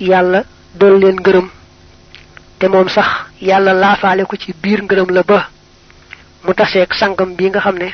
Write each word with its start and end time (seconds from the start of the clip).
yàlla 0.00 0.44
dool 0.74 0.98
leen 1.00 1.16
ngërëm. 1.20 1.48
Te 2.58 2.68
moom 2.68 2.88
sax 2.88 3.08
yàlla 3.40 3.72
laafaale 3.72 4.24
ko 4.24 4.36
ci 4.36 4.52
biir 4.62 4.82
ngërëm 4.82 5.10
la 5.14 5.22
ba 5.22 5.48
mu 6.44 6.54
taseeg 6.54 6.92
sangam 6.94 7.34
bi 7.36 7.48
nga 7.48 7.60
xam 7.60 7.76
ne 7.78 7.88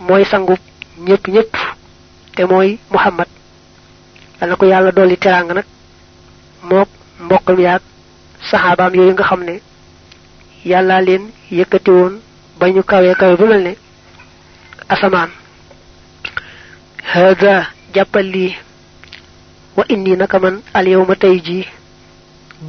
mooy 0.00 0.24
sangub 0.24 0.58
ñépp 0.98 1.28
ñépp 1.28 1.56
te 2.34 2.42
mooy 2.44 2.78
muhammad. 2.90 3.26
Dana 4.40 4.56
ko 4.56 4.66
yàlla 4.66 4.92
dolli 4.92 5.16
teraanga 5.18 5.54
nag 5.54 5.64
mook 6.62 6.88
mbokkam 7.20 7.60
yaag 7.60 7.82
saxaabaam 8.50 8.94
yooyu 8.94 9.12
nga 9.12 9.24
xam 9.24 9.42
ne 9.44 9.60
yàlla 10.64 11.00
leen 11.00 11.30
yëkkati 11.50 11.90
woon 11.90 12.20
ba 12.58 12.68
ñu 12.68 12.82
kawee 12.82 13.14
kawe 13.14 13.36
ba 13.36 13.46
mel 13.46 13.62
ne 13.62 13.76
asamaan. 14.88 15.30
Hada 17.12 17.66
jàppal 17.94 18.26
lii 18.26 18.56
wa 19.80 19.84
inni 19.94 20.16
naka 20.16 20.38
man 20.44 20.56
al 20.78 20.86
yawma 20.92 21.14
tey 21.22 21.36
jii 21.46 21.64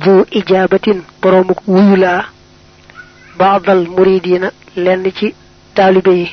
bu 0.02 0.14
ijaabatin 0.40 1.00
boromuk 1.22 1.60
wuyu 1.68 1.96
laa 2.04 2.22
baadal 3.40 3.82
muridina 3.96 4.48
lenn 4.84 5.04
ci 5.18 5.28
taalibe 5.76 6.14
yi 6.22 6.28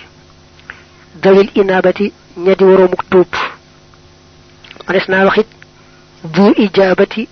dawil 1.23 1.48
inaabati 1.60 2.06
ñadi 2.45 2.64
waromuk 2.64 3.02
tuub. 3.10 3.32
Manes 4.87 5.06
naa 5.09 5.24
waxit 5.28 5.48
bu 6.34 6.45
ijaabati 6.64 7.23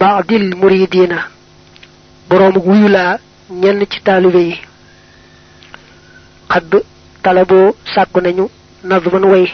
baadil 0.00 0.46
muridina 0.60 1.18
boromuk 2.28 2.64
wuyu 2.66 2.88
laa 2.96 3.18
ñenn 3.60 3.80
ci 3.92 3.98
taalibe 4.06 4.40
yi. 4.48 4.56
Xadd 6.52 6.72
talaboo 7.22 7.74
sàkku 7.94 8.20
nañu 8.20 8.44
nazman 8.84 9.24
way. 9.32 9.46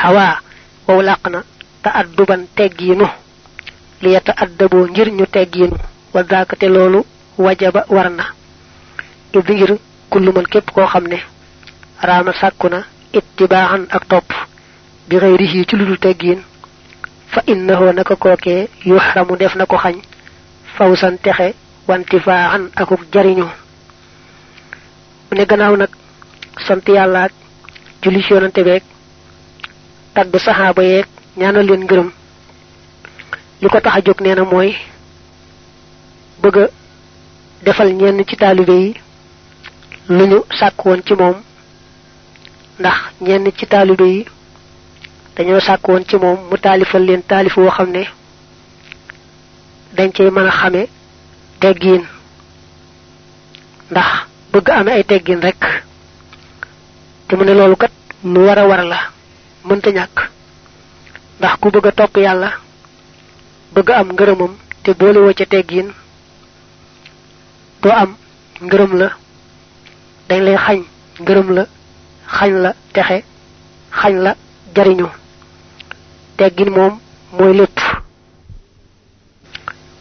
Xawaa 0.00 0.34
wow 0.88 1.00
làq 1.08 1.22
na 1.32 1.38
ta 1.86 1.92
adduban 2.02 2.42
teggiinu 2.58 3.06
li 4.02 4.10
yata 4.14 4.32
addaboo 4.44 4.88
ngir 4.90 5.08
ñu 5.18 5.26
teggiinu 5.34 5.76
wa 6.14 6.22
daakate 6.30 6.66
loolu 6.74 7.00
wajaba 7.38 7.80
war 7.94 8.10
na 8.10 8.24
id 9.38 9.46
ngir 9.54 9.72
kullu 10.10 10.32
man 10.34 10.46
képp 10.52 10.70
koo 10.74 10.86
xam 10.92 11.04
ne 11.06 11.18
raama 12.02 12.32
sàkku 12.40 12.66
na 12.68 12.78
ittibaaxan 13.18 13.84
ak 13.96 14.04
topp 14.10 14.28
bi 15.08 15.16
xëyrihi 15.22 15.66
ci 15.68 15.76
ludul 15.76 15.98
teggiin 15.98 16.40
fa 17.32 17.40
innahu 17.46 17.92
naka 17.92 18.16
kookee 18.16 18.68
yuxramu 18.84 19.36
def 19.36 19.54
na 19.54 19.64
ko 19.66 19.76
xañ 19.84 19.96
fawsan 20.76 21.14
texe 21.22 21.54
wantifaaxan 21.88 22.64
akuk 22.80 23.00
jariñu. 23.12 23.46
Ne 25.36 25.44
gannaaw 25.46 25.76
nag 25.76 25.90
sant 26.66 26.84
yàlla 26.88 27.22
ak 27.26 27.32
julli 28.02 28.22
ci 28.24 28.32
yonante 28.32 28.62
beeg 28.64 28.82
tagg 30.14 30.34
saxaaba 30.44 30.82
yeeg 30.82 31.06
ñaanal 31.38 31.66
leen 31.66 31.84
ngërëm 31.84 32.08
li 33.60 33.68
ko 33.72 33.78
tax 33.80 33.94
a 33.96 34.00
jóg 34.06 34.18
nee 34.20 34.34
na 34.34 34.44
mooy 34.44 34.70
bëgg 36.42 36.56
defal 37.64 37.90
ñenn 37.98 38.24
ci 38.28 38.36
taalibe 38.36 38.74
yi 38.84 38.90
lu 40.08 40.24
ñu 40.30 40.38
sàkk 40.58 40.84
woon 40.84 41.02
ci 41.06 41.14
moom. 41.14 41.36
Ndax 42.78 42.98
ñenn 43.20 43.46
ci 43.58 43.66
taalibe 43.66 44.06
yi 44.14 44.26
dañoo 45.36 45.60
sàkk 45.60 45.88
woon 45.88 46.04
ci 46.08 46.16
moom 46.16 46.38
mu 46.50 46.56
taalifal 46.58 47.02
leen 47.06 47.22
taalif 47.30 47.56
woo 47.56 47.70
xam 47.76 47.90
ne 47.90 48.02
dañ 49.96 50.10
cey 50.14 50.30
mën 50.30 50.46
a 50.46 50.50
xame 50.60 50.82
teggiin 51.60 52.02
ndax 53.90 54.08
bëgg 54.52 54.68
ay 54.70 55.04
teggin 55.04 55.40
rek. 55.46 55.60
Te 57.28 57.34
mu 57.36 57.44
ne 57.44 57.54
loolu 57.54 57.76
kat 57.76 57.90
lu 58.24 58.40
war 58.46 58.58
a 58.58 58.66
war 58.70 58.82
la 58.84 58.98
mënta 59.64 59.90
ñàkk 59.90 60.16
ndax 61.38 61.54
ku 61.60 61.68
bëgg 61.74 61.88
topp 61.98 62.16
yàlla 62.24 62.50
bëgg 63.74 63.88
am 63.90 64.08
ngërëmam 64.12 64.52
te 64.82 64.90
boole 64.98 65.18
woo 65.24 65.34
ca 65.38 65.44
teggin 65.52 65.88
doo 67.82 67.92
am 68.02 68.10
ngërëm 68.66 68.92
la 69.00 69.08
dañ 70.28 70.40
lay 70.46 70.56
xañ 70.64 70.80
ngërëm 71.22 71.48
la 71.56 71.64
xañ 72.36 72.52
la 72.64 72.70
texe 72.94 73.18
xañ 74.00 74.14
la 74.24 74.32
jariñu. 74.74 75.08
Teggin 76.36 76.70
moom 76.76 76.94
mooy 77.38 77.52
lépp. 77.58 77.78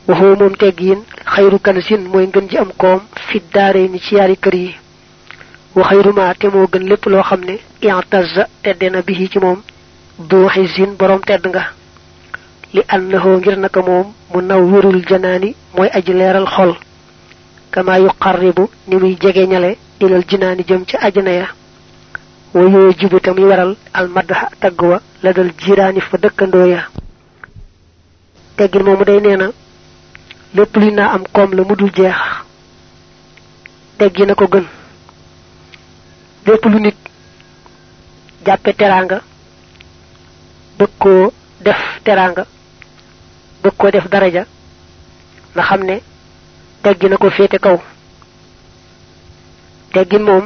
Waxoo 0.07 0.35
moom 0.39 0.53
teggin 0.61 0.99
xayru 1.33 1.57
kansin 1.65 2.01
mooy 2.11 2.25
ngën 2.27 2.49
ji 2.49 2.57
am 2.57 2.71
koom 2.81 2.99
fi 3.27 3.37
daare 3.53 3.87
ni 3.87 3.99
ci 3.99 4.15
yaari 4.15 4.35
kër 4.43 4.55
yi. 4.55 4.75
Wa 5.75 5.83
xayruma 5.89 6.33
te 6.39 6.47
moo 6.53 6.67
gën 6.71 6.83
lépp 6.89 7.05
loo 7.11 7.23
xam 7.23 7.41
ne 7.45 7.55
bihi 9.07 9.29
ci 9.31 9.39
moom 9.39 9.59
du 10.19 10.47
xizin 10.49 10.95
borom 10.97 11.21
tedd 11.21 11.47
nga. 11.47 11.63
Li 12.73 12.81
annahu 12.87 13.37
ngir 13.39 13.57
naka 13.57 13.81
moom 13.81 14.13
mu 14.33 14.41
nawwirul 14.41 15.01
janaani 15.09 15.55
mooy 15.75 15.89
aji 15.91 16.13
leeral 16.13 16.45
xol. 16.47 16.75
Kama 17.71 17.97
yuqarribu 17.99 18.69
ni 18.87 18.95
muy 18.95 19.17
jege 19.19 19.45
ñale 19.47 19.77
ilal 19.99 20.23
jinaani 20.27 20.63
jëm 20.67 20.85
ci 20.85 20.97
ajana 20.97 21.31
ya. 21.31 21.47
Wa 22.53 22.61
yoo 22.61 22.91
jibu 22.97 23.19
te 23.19 23.31
muy 23.31 23.43
waral 23.45 23.75
almadha 23.93 24.49
tagg 24.59 24.81
wa 24.81 25.01
la 25.23 25.33
dal 25.33 25.51
jiraani 25.57 25.99
fa 26.01 26.17
dëkkandoo 26.17 26.65
ya. 26.67 26.87
Teggin 28.57 28.83
moomu 28.83 29.03
day 29.05 29.19
nee 29.21 29.35
na 29.37 29.51
lépp 30.55 30.75
luy 30.77 30.91
naa 30.91 31.11
am 31.13 31.23
koom 31.33 31.51
la 31.53 31.63
mu 31.63 31.75
dul 31.75 31.91
jeex. 31.93 32.15
Teggi 33.97 34.25
na 34.25 34.35
ko 34.35 34.45
gën. 34.47 34.63
Lépp 36.45 36.65
lu 36.65 36.79
nit 36.79 36.95
jàppe 38.45 38.73
teraanga 38.73 39.21
bëgg 40.77 41.31
def 41.65 41.81
teraanga 42.03 42.43
bëgg 43.63 43.81
def 43.91 44.07
daraja 44.13 44.43
nga 45.53 45.63
xam 45.67 45.81
ne 45.83 45.97
teggi 46.83 47.07
na 47.09 47.17
ko 47.17 47.29
féete 47.29 47.57
kaw. 47.59 47.77
Teggin 49.93 50.23
moom 50.27 50.45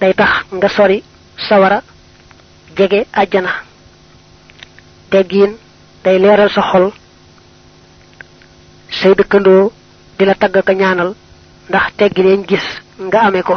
day 0.00 0.12
tax 0.14 0.32
nga 0.56 0.68
sori 0.68 1.02
sawara 1.48 1.78
jege 2.76 3.00
àjjana. 3.20 3.52
Teggin 5.10 5.52
day 6.04 6.18
leeral 6.18 6.50
sa 6.50 6.62
xol 6.70 6.86
say 8.98 9.12
dëkkandoo 9.18 9.72
di 10.18 10.24
la 10.24 10.34
tagg 10.34 10.56
ka 10.66 10.72
ñaanal 10.74 11.10
ndax 11.68 11.86
teggi 11.98 12.22
leen 12.22 12.42
gis 12.48 12.66
nga 12.98 13.42
ko. 13.48 13.56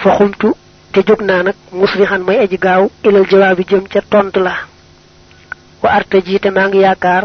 Fa 0.00 0.10
xumtu 0.16 0.48
te 0.92 1.00
jóg 1.06 1.20
naa 1.22 1.42
nag 1.42 1.54
musrixan 1.78 2.22
may 2.26 2.38
aji 2.44 2.58
gaaw 2.64 2.82
ilal 3.06 3.26
jawaabi 3.30 3.64
jëm 3.70 3.84
ca 3.92 4.00
tontu 4.10 4.40
la. 4.40 4.54
Wa 5.82 5.90
arta 5.98 6.18
ji 6.26 6.38
te 6.40 6.50
maa 6.50 6.68
ngi 6.68 6.80
yaakaar 6.84 7.24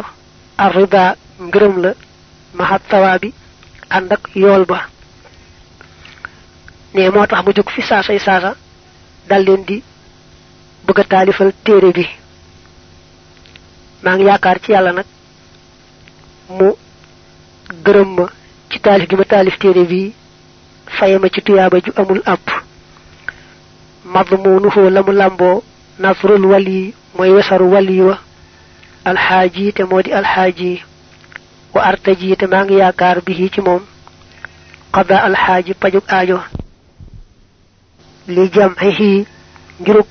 arriba 0.66 1.04
ngërëm 1.48 1.76
la 1.84 1.92
maxat 2.58 2.82
sawaabi 2.92 3.30
ànd 3.96 4.12
ak 4.16 4.24
yool 4.42 4.66
ba. 4.66 4.80
Ne 6.94 7.10
moo 7.10 7.26
tax 7.28 7.42
ma 7.46 7.52
jóg 7.58 7.70
fi 7.76 7.82
saasay 7.82 8.20
saasa 8.20 8.52
dal 9.30 9.44
leen 9.46 9.64
di 9.68 9.78
bëgg 10.86 11.00
a 11.00 11.04
taalifal 11.04 11.52
bi. 11.96 12.06
Maa 14.04 14.16
ngi 14.16 14.26
ci 14.64 14.72
yàlla 14.72 14.92
nag 14.92 15.06
mu 16.58 16.70
gërëm 17.86 18.12
ci 18.70 18.80
taalif 18.80 19.10
gi 19.10 19.16
ma 19.16 19.26
taalif 19.26 19.58
téere 19.58 19.84
bi 19.92 20.14
faye 20.98 21.18
ma 21.20 21.28
ci 21.30 21.42
tuyaaba 21.42 21.78
ju 21.86 21.92
amul 21.96 22.22
àpp 22.34 22.65
madmunuhu 24.14 24.90
la 24.94 25.02
mu 25.06 25.12
làmboo 25.20 25.64
nasrul 26.00 26.46
wali 26.52 26.94
mooy 27.18 27.32
wesaru 27.36 27.72
wali 27.74 28.02
wa. 28.02 28.16
Alxaaji 29.10 29.66
te 29.76 29.84
moo 29.90 30.02
di 30.06 30.12
alxaaji 30.20 30.72
wa 31.74 31.82
artaji 31.90 32.30
te 32.40 32.46
maa 32.52 32.64
ngi 32.66 32.76
yaakaar 32.82 33.18
bi 33.26 33.50
ci 33.54 33.62
moom. 33.66 33.82
Qada 34.94 35.18
alxaaji 35.28 35.74
pajug 35.82 36.04
aajo. 36.16 36.40
Li 38.34 38.44
jamxihi 38.56 39.12
ngirug 39.82 40.08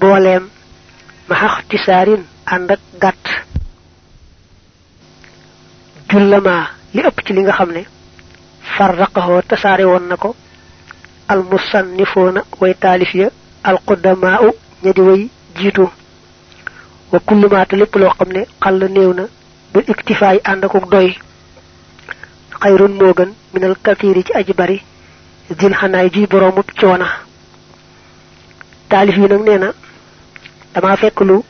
booleem 0.00 0.44
maxax 1.28 1.54
tisaarin 1.68 2.22
ànd 2.54 2.68
ak 2.74 2.80
gàtt. 3.02 3.24
Jullama 6.10 6.56
li 6.94 7.00
ëpp 7.08 7.18
ci 7.26 7.32
li 7.32 7.40
nga 7.42 7.52
xam 7.58 7.70
ne 7.76 7.82
farraqahoo 8.74 9.42
tasaare 9.50 9.84
woon 9.90 10.06
na 11.30 11.36
ko 11.36 11.48
almusannifoona 11.56 12.42
way 12.60 12.74
taalif 12.74 13.14
ya 13.14 13.30
alquddamaa 13.64 14.40
u 14.40 14.50
ña 14.84 14.92
di 14.92 15.00
way 15.00 15.30
jiitu. 15.56 15.88
Wa 17.12 17.20
kullumaata 17.20 17.76
lépp 17.76 17.96
loo 17.96 18.10
xam 18.18 18.28
ne 18.32 18.46
xàll 18.60 18.84
néew 18.88 19.12
na 19.14 19.24
bil 19.72 19.84
iktifaay 19.88 20.38
ànd 20.44 20.64
akuk 20.64 20.90
doy. 20.90 21.14
Xayrun 22.60 22.92
moo 22.92 23.12
gën 23.12 23.30
minal 23.54 23.74
katiri 23.82 24.24
ci 24.24 24.32
aji 24.32 24.52
bari 24.52 24.82
dil 25.58 25.74
xanaay 25.74 26.10
ji 26.12 26.26
boroomub 26.26 26.66
coona. 26.80 27.06
Taalif 28.88 29.16
yi 29.16 29.28
nag 29.28 29.42
nee 29.46 29.58
na 29.58 29.72
dama 30.74 30.96
fekk 30.96 31.20
lu 31.20 31.44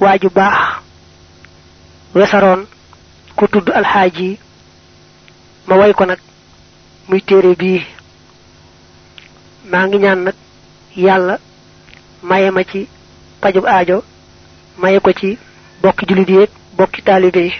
waaju 0.00 0.28
ma 0.34 0.50
maa 9.70 9.86
ngi 9.86 9.98
ñaan 9.98 10.20
nag 10.24 10.34
yàlla 10.96 11.34
maye 12.22 12.50
ma 12.50 12.62
ci 12.70 12.88
pajub 13.40 13.64
aajo 13.66 13.98
maye 14.82 14.98
ko 15.00 15.10
ci 15.12 15.38
bokki 15.82 16.06
julit 16.08 16.28
yi 16.28 16.42
bokki 16.78 17.02
talibé 17.02 17.42
yi. 17.48 17.52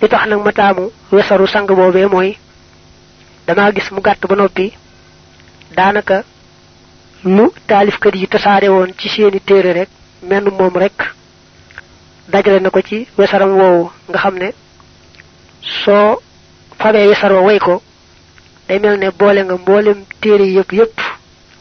Li 0.00 0.08
tax 0.08 0.26
nak 0.28 0.40
ma 0.44 0.52
taamu 0.52 0.84
wesaru 1.12 1.46
sang 1.46 1.66
boobee 1.66 2.06
mooy 2.06 2.36
dama 3.46 3.72
gis 3.74 3.90
mu 3.90 4.00
gàtt 4.00 4.22
ba 4.28 4.34
noppi 4.36 4.72
daanaka 5.76 6.22
lu 7.24 7.44
taalifkat 7.66 8.14
yi 8.14 8.26
tasaare 8.28 8.68
woon 8.68 8.90
ci 8.98 9.08
seeni 9.08 9.40
téere 9.40 9.72
rek 9.72 9.88
menn 10.28 10.44
moom 10.58 10.74
rek 10.76 10.98
dajale 12.28 12.60
na 12.60 12.70
ko 12.70 12.80
ci 12.88 13.06
wesaram 13.18 13.50
woowu 13.58 13.90
nga 14.08 14.18
xam 14.18 14.34
ne 14.38 14.48
soo 15.82 16.20
fabee 16.78 17.08
way 17.46 17.58
ko 17.58 17.82
day 18.68 18.78
mel 18.78 18.96
ne 18.98 19.10
boole 19.18 19.40
nga 19.44 19.56
mboolem 19.56 19.98
téere 20.20 20.44
yépp 20.56 20.72
yépp 20.72 20.96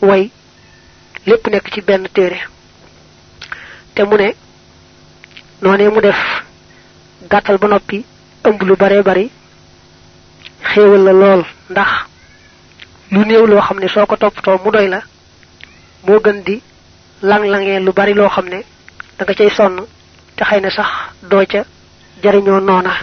way 0.02 0.30
lépp 1.26 1.48
nekk 1.48 1.68
ci 1.74 1.82
benn 1.82 2.08
téere. 2.14 2.40
Te 3.96 4.04
mu 4.04 4.16
ne 4.18 4.30
noonee 5.62 5.90
mu 5.90 6.02
def 6.02 6.20
gàttal 7.30 7.58
ba 7.58 7.68
noppi 7.68 8.06
ëmb 8.44 8.62
lu 8.64 8.76
bare 8.76 9.02
bari 9.04 9.32
xéewal 10.74 11.04
la 11.04 11.12
lool. 11.14 11.46
Ndax 11.70 11.90
lu 13.12 13.26
néew 13.26 13.46
loo 13.48 13.62
xam 13.62 13.80
ne 13.80 13.88
soo 13.88 14.06
ko 14.06 14.16
toppatoo 14.18 14.60
mu 14.64 14.72
doy 14.72 14.88
la 14.90 15.02
moo 16.06 16.20
gën 16.20 16.44
di 16.44 16.62
lang-langee 17.22 17.80
lu 17.80 17.92
bari 17.94 18.14
loo 18.14 18.30
xam 18.30 18.48
ne 18.50 18.60
da 19.18 19.24
nga 19.24 19.34
cay 19.34 19.50
sonn 19.50 19.80
te 20.36 20.44
xëy 20.44 20.60
na 20.62 20.70
sax 20.70 20.90
doo 21.24 21.46
ca 21.46 21.64
jariñoo 22.22 22.60
noona. 22.60 22.94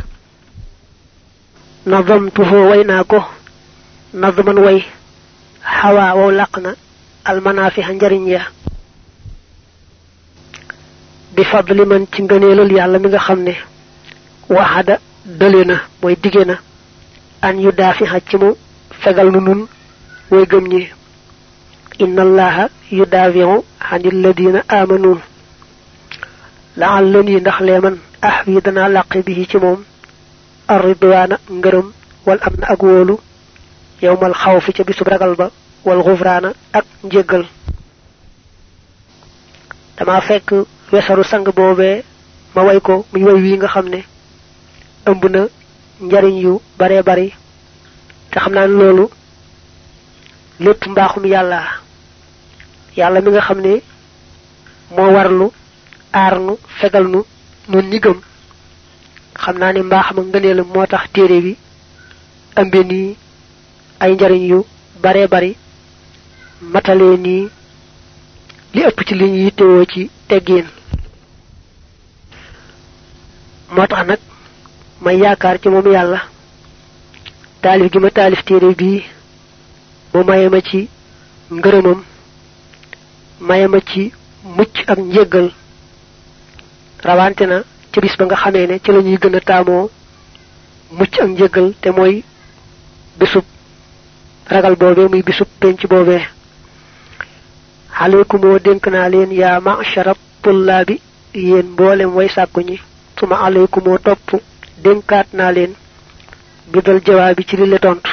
Ko 3.08 3.24
nazman 4.22 4.58
way 4.64 4.78
xawaa 5.80 6.14
wow 6.18 6.30
làq 6.40 6.54
na 6.64 6.70
almanaafixa 7.30 7.92
njariñ 7.96 8.24
ya 8.34 8.42
bi 11.34 11.42
fadli 11.50 11.84
man 11.90 12.06
ci 12.12 12.22
ngëneelul 12.22 12.72
yàlla 12.78 12.98
mi 12.98 13.08
nga 13.08 13.18
xam 13.26 13.40
ne 13.46 13.54
waxada 14.56 14.94
dële 15.40 15.64
na 15.70 15.76
mooy 16.02 16.16
dige 16.22 16.44
na 16.44 16.56
an 17.46 17.56
yu 17.64 17.70
daafixa 17.72 18.20
ci 18.28 18.36
mu 18.36 18.50
fegal 19.02 19.28
nu 19.32 19.40
nun 19.40 19.60
way 20.30 20.44
gëm 20.50 20.64
ñi 20.72 20.80
inna 21.98 22.22
allaha 22.22 22.64
yudaafiu 22.98 23.64
anil 23.92 24.16
ladina 24.22 24.60
amanu 24.68 25.12
laallani 26.76 27.40
ndax 27.40 27.58
leeman 27.66 27.96
ah 28.22 28.42
wi 28.46 28.60
dana 28.64 28.88
làqi 28.88 29.18
bi 29.26 29.46
ci 29.50 29.56
moom 29.58 29.80
arridwaana 30.68 31.36
ngërëm 31.50 31.86
wal 32.26 32.38
am 32.46 32.54
na 32.60 32.66
ak 32.72 32.82
wóolu 32.82 33.18
yowmal 34.02 34.34
xawfi 34.34 34.72
ca 34.72 34.84
bisub 34.84 35.08
ragal 35.08 35.34
ba 35.36 35.50
wal 35.84 36.02
xufraana 36.02 36.52
ak 36.72 36.84
njéggal 37.04 37.44
dama 39.96 40.20
fekk 40.20 40.50
wesaru 40.92 41.24
sang 41.24 41.44
boobee 41.56 42.02
ma 42.54 42.62
way 42.62 42.80
ko 42.80 43.04
muy 43.12 43.22
way 43.24 43.34
wi 43.42 43.56
nga 43.56 43.68
xam 43.68 43.88
ne 43.88 44.00
ëmb 45.06 45.24
na 45.30 45.46
njariñ 46.00 46.36
yu 46.40 46.60
bare 46.78 47.02
bari. 47.02 47.32
Te 48.30 48.38
xam 48.40 48.52
naa 48.52 48.66
loolu 48.66 49.08
lépp 50.60 50.86
mbaaxum 50.86 51.24
yàlla 51.26 51.60
yàlla 52.96 53.20
mi 53.20 53.30
nga 53.30 53.40
xam 53.40 53.60
ne 53.60 53.82
moo 54.96 55.12
warlu 55.14 55.50
aar 56.12 56.38
nu 56.40 56.56
fegal 56.80 57.06
nu 57.08 57.22
nun 57.68 57.84
ñi 57.90 57.98
gëm. 58.00 58.18
Xam 59.42 59.58
naa 59.58 59.72
ne 59.72 59.82
mbaaxam 59.82 60.18
ak 60.18 60.26
ngëneelam 60.26 60.66
moo 60.74 60.86
tax 60.86 61.04
téere 61.12 61.40
bi 61.40 61.56
ëmbe 62.56 62.80
nii 62.84 63.16
ay 64.04 64.12
njariñ 64.14 64.42
yu 64.52 64.58
bare 65.02 65.22
bari 65.32 65.50
matale 66.72 67.06
nii 67.24 67.42
li 68.74 68.80
ëpp 68.88 68.98
ci 69.06 69.14
li 69.18 69.26
ñu 69.32 69.38
yittewoo 69.44 69.84
ci 69.92 70.00
teggiin 70.28 70.66
moo 73.74 73.86
tax 73.90 74.02
nag 74.08 74.20
may 75.04 75.16
yaakaar 75.22 75.56
ci 75.60 75.68
moom 75.68 75.86
yàlla. 75.96 76.20
Taalif 77.64 77.90
gi 77.92 77.98
ma 78.02 78.10
taalif 78.16 78.40
téere 78.46 78.68
bii 78.80 79.00
mu 80.12 80.20
maye 80.28 80.48
ma 80.52 80.60
ci 80.68 80.80
ngërëmam 81.56 82.00
maye 83.48 83.66
ma 83.72 83.78
ci 83.90 84.02
mucc 84.56 84.74
ak 84.92 84.98
njéggal 85.08 85.46
rawante 87.06 87.44
ci 87.92 87.98
bis 88.02 88.14
ba 88.18 88.24
nga 88.26 88.36
xamee 88.42 88.66
ne 88.68 88.76
ci 88.84 88.90
la 88.92 89.00
ñuy 89.06 89.16
gën 89.22 89.36
a 89.36 89.40
taamoo 89.48 89.84
mucc 90.98 91.14
ak 91.22 91.28
njéggal 91.34 91.66
te 91.82 91.88
mooy 91.96 92.14
bisub 93.18 93.44
ragal 94.50 94.76
boobee 94.76 95.08
muy 95.08 95.22
bisub 95.22 95.48
penc 95.60 95.86
boobee 95.90 96.22
alaykumoo 98.04 98.58
dénk 98.58 98.86
naa 98.94 99.08
leen 99.08 99.32
yaa 99.32 99.60
ma'shara 99.60 100.14
tullaabi 100.42 101.00
yéen 101.34 101.66
mboolem 101.72 102.10
way 102.16 102.28
sàkku 102.28 102.60
ñi 102.60 102.76
suma 103.18 103.36
alaykumoo 103.46 103.98
topp 103.98 104.28
dénkaat 104.84 105.26
naa 105.32 105.52
leen 105.52 105.72
bidal 106.72 107.00
jawaabi 107.06 107.44
ci 107.48 107.56
li 107.56 107.66
le 107.66 107.78
tontu 107.78 108.10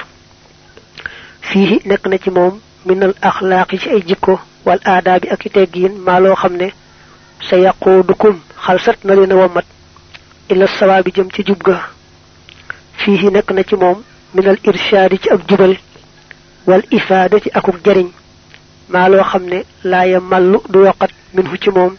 fii 1.41 1.81
nekk 1.85 2.07
na 2.07 2.17
ci 2.17 2.29
moom 2.29 2.59
minal 2.85 3.13
axlaaqi 3.21 3.77
ci 3.79 3.89
ay 3.89 4.01
jikko 4.07 4.39
wal 4.65 4.79
aadaabi 4.85 5.27
ak 5.29 5.45
i 5.45 5.49
teggiin 5.49 5.93
maa 6.05 6.19
loo 6.19 6.35
xam 6.35 6.53
ne 6.61 6.67
sa 7.49 7.55
yaquudukum 7.57 8.35
xalsat 8.65 8.97
na 9.03 9.15
leen 9.15 9.31
a 9.31 9.35
wommat 9.35 9.65
ila 10.49 10.67
sawaabi 10.67 11.11
jëm 11.15 11.29
ci 11.31 11.43
jub 11.45 11.63
ga. 11.63 11.77
Fii 12.97 13.29
nekk 13.31 13.51
na 13.51 13.63
ci 13.63 13.75
moom 13.75 14.03
minal 14.33 14.57
irshaadi 14.63 15.17
ci 15.19 15.29
ak 15.29 15.41
jubal 15.49 15.75
wal 16.67 16.83
ifaada 16.91 17.39
ci 17.39 17.49
akuk 17.53 17.77
jariñ. 17.85 18.09
Maa 18.89 19.09
loo 19.09 19.23
xam 19.23 19.43
ne 19.45 19.63
laa 19.83 20.05
ya 20.05 20.19
mallu 20.19 20.59
du 20.69 20.79
yokkat 20.85 21.11
min 21.33 21.47
hu 21.47 21.57
ci 21.57 21.69
moom. 21.69 21.95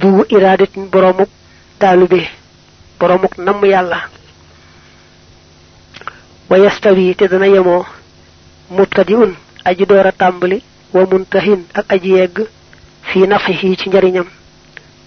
Du 0.00 0.24
iraadatin 0.28 0.86
boromuk 0.92 1.28
taalube 1.78 2.20
boromuk 3.00 3.38
namm 3.38 3.64
yàlla. 3.64 3.98
Wa 6.50 6.58
yastawi 6.58 7.14
te 7.16 7.28
dana 7.28 7.46
yemoo. 7.46 7.84
Mubtadiun 8.70 9.34
aji 9.64 9.86
door 9.86 10.06
a 10.06 10.12
tàmbali. 10.12 10.62
Wa 10.92 11.06
muntahin 11.10 11.64
ak 11.74 11.86
aji 11.92 12.10
yegg. 12.18 12.46
Fii 13.02 13.26
nafihi 13.26 13.76
ci 13.76 13.88
njariñam. 13.88 14.26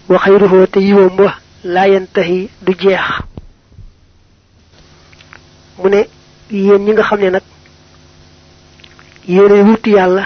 Wa 0.10 0.18
xayruhoo 0.20 0.66
te 0.68 0.80
yiwam 0.80 1.18
wa 1.20 1.34
laa 1.64 1.88
yantahi 1.88 2.50
du 2.62 2.74
jeex. 2.80 3.02
Mu 5.80 5.90
ne 5.90 6.08
yéen 6.52 6.82
ñi 6.86 6.92
nga 6.94 7.04
xam 7.04 7.20
ne 7.20 7.30
nag 9.28 9.36
yéenay 9.36 9.62
wuti 9.64 9.92
yàlla 9.92 10.26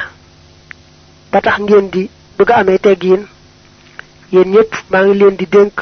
ba 1.32 1.42
tax 1.42 1.58
ngeen 1.60 1.90
di 1.92 2.10
bëgg 2.38 2.52
amee 2.52 2.78
teggiin 2.80 3.24
yéen 4.32 4.50
ñëpp 4.54 4.72
maa 4.92 5.04
ngi 5.06 5.14
leen 5.20 5.36
di 5.40 5.46
dénk 5.46 5.76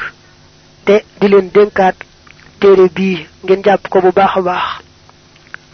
te 0.84 0.94
di 1.20 1.26
leen 1.28 1.48
dénkaat 1.54 1.94
téere 2.60 2.88
bii 2.96 3.26
ngeen 3.44 3.62
jàpp 3.64 3.88
ko 3.88 4.00
bu 4.00 4.10
baax 4.12 4.32
a 4.36 4.40
baax. 4.48 4.64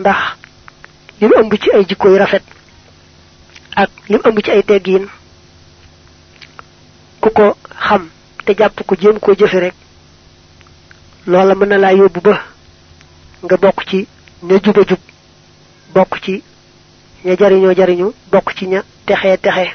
Ndax 0.01 0.21
ëmb 1.41 1.53
ci 1.63 1.71
ay 1.71 1.85
jikko 1.89 2.09
yu 2.09 2.19
rafet 2.19 2.43
ak 3.77 3.91
li 4.09 4.17
mu 4.17 4.29
ëmb 4.29 4.39
ci 4.45 4.51
ay 4.51 4.63
teggiin 4.63 5.07
ku 7.21 7.29
ko 7.31 7.57
xam 7.87 8.09
te 8.45 8.53
jàpp 8.59 8.83
ko 8.87 8.95
jéem 9.01 9.19
koo 9.21 9.35
jëfe 9.39 9.59
rek 9.61 9.75
loola 11.27 11.55
mën 11.55 11.69
na 11.69 11.79
laa 11.79 12.09
ba 12.25 12.35
nga 13.45 13.57
bokk 13.57 13.81
ci 13.89 14.07
ña 14.43 14.57
juba 14.65 14.83
jub 14.89 15.01
ci 16.25 16.43
ña 17.25 17.35
jariñoo 17.41 17.75
jariñu 17.75 18.13
bokk 18.33 18.49
ci 18.57 18.67
ña 18.67 18.81
texee 19.07 19.37
texe. 19.39 19.67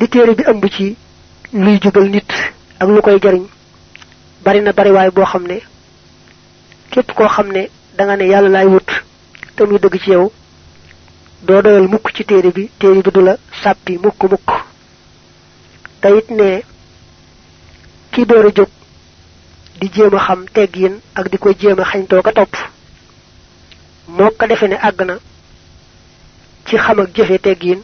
Li 0.00 0.06
téere 0.08 0.34
bi 0.34 0.44
ëmb 0.50 0.64
ci 0.76 0.96
luy 1.52 1.78
jubal 1.82 2.08
nit 2.10 2.30
ak 2.80 2.88
lu 2.88 3.00
koy 3.02 3.18
jariñ 3.22 3.44
bari 4.44 4.60
na 4.62 4.72
bariwaay 4.72 5.10
boo 5.10 5.24
xam 5.24 5.44
ne 5.46 5.58
képp 6.90 7.12
koo 7.16 7.28
xam 7.28 7.48
ne 7.52 7.68
da 7.96 8.04
nga 8.04 8.16
ne 8.16 8.24
yàlla 8.26 8.48
laay 8.48 8.66
wut 8.66 8.88
te 9.56 9.64
muy 9.64 9.78
dëgg 9.78 10.00
ci 10.02 10.10
yow 10.10 10.32
doo 11.42 11.62
doyal 11.62 11.88
mukk 11.88 12.12
ci 12.14 12.24
téere 12.24 12.50
bi 12.50 12.70
téere 12.78 13.02
bi 13.02 13.10
du 13.10 13.20
la 13.22 13.36
sàppi 13.62 13.98
mukk 14.02 14.22
mukk. 14.30 14.48
Te 16.00 16.08
it 16.18 16.28
ki 18.12 18.24
door 18.26 18.50
di 19.80 19.88
jéem 19.94 20.14
a 20.14 20.18
xam 20.26 20.44
teggiin 20.52 21.00
ak 21.14 21.28
di 21.30 21.38
ko 21.38 21.52
jéem 21.58 21.78
a 21.80 21.84
xañtoo 21.84 22.22
ka 22.22 22.32
topp 22.32 22.52
moo 24.08 24.30
ko 24.38 24.46
defe 24.46 24.66
ne 24.68 24.76
àgg 24.76 25.00
na 25.06 25.14
ci 26.70 26.76
xam 26.78 26.98
ak 27.02 27.10
jëfe 27.16 27.36
teggiin 27.46 27.80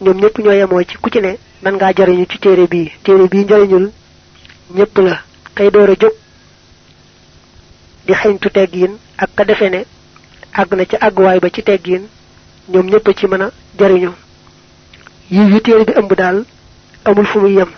ñoom 0.00 0.16
ñëpp 0.20 0.36
ñoo 0.42 0.52
yemoo 0.60 0.82
ci 0.88 0.96
ku 1.02 1.10
ci 1.12 1.20
ne 1.20 1.32
man 1.62 1.74
ngaa 1.76 1.92
jariñu 1.96 2.24
ci 2.30 2.38
téere 2.38 2.64
bii 2.72 2.88
téere 3.04 3.24
bii 3.28 3.44
njariñul 3.44 3.86
ñëpp 4.76 4.96
la. 5.06 5.16
Kay 5.54 5.70
door 5.70 5.90
a 5.90 5.94
di 8.06 8.12
xeñtu 8.20 8.48
teggiin 8.56 8.92
ak 9.22 9.30
ka 9.36 9.44
defe 9.44 9.68
ne 9.70 9.80
àgg 10.60 10.70
na 10.76 10.84
ci 10.90 10.96
àgguwaay 11.06 11.38
ba 11.42 11.50
ci 11.54 11.62
teggiin 11.62 12.04
ñoom 12.72 12.86
ñëpp 12.90 13.06
ci 13.18 13.26
mën 13.26 13.42
a 13.42 13.48
jariñu. 13.78 14.10
Yu 15.30 15.60
téere 15.60 15.84
bi 15.84 15.92
ëmb 16.00 16.12
daal 16.14 16.44
amul 17.04 17.26
fu 17.26 17.38
muy 17.40 17.54
yem. 17.58 17.70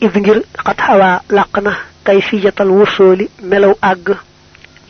Id 0.00 0.14
ngir 0.16 0.38
xat 0.64 0.78
xawaa 0.86 1.22
làq 1.36 1.52
na 1.62 1.72
kay 2.04 2.20
fijatal 2.22 2.70
wursooli 2.70 3.26
melaw 3.42 3.74
àgg 3.90 4.06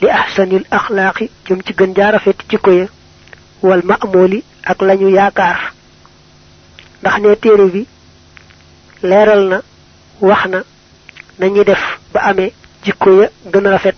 li 0.01 0.09
ahsanil 0.21 0.65
axlaaqi 0.71 1.31
jëm 1.47 1.61
ci 1.67 1.73
gën 1.79 1.93
jaarafet 1.97 2.39
ci 2.49 2.57
ko 2.59 2.71
ya 2.71 2.87
wal 3.69 3.83
ma'mooli 3.91 4.39
ak 4.71 4.79
lañu 4.89 5.09
yaakaar. 5.19 5.59
Ndax 7.01 7.17
ne 7.23 7.31
téere 7.43 7.67
bi 7.75 7.83
leeral 9.09 9.43
na 9.51 9.59
wax 10.21 10.43
na 10.53 10.59
def 11.71 11.83
ba 12.13 12.21
amee 12.31 12.53
jikko 12.85 13.11
ya 13.21 13.29
gën 13.53 13.67
a 13.67 13.71
rafet 13.71 13.97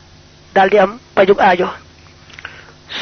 daldi 0.54 0.78
am 0.78 0.92
pajug 1.14 1.40
aajo. 1.40 1.68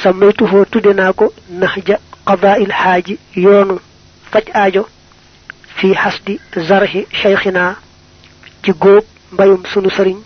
Samaytuhoo 0.02 0.64
tudde 0.73 0.92
naa 0.94 1.12
ko 1.12 1.26
nahja 1.61 1.97
qadaa'il 2.28 2.73
xaaji 2.83 3.14
yoonu 3.44 3.76
faj 4.33 4.47
aajo 4.61 4.83
fi 5.76 5.88
hasdi 6.02 6.35
zarhi 6.68 7.00
shaykhina 7.21 7.64
ci 8.62 8.73
góob 8.83 9.04
mbayum 9.33 9.62
sunu 9.73 9.90
sëriñ 9.97 10.18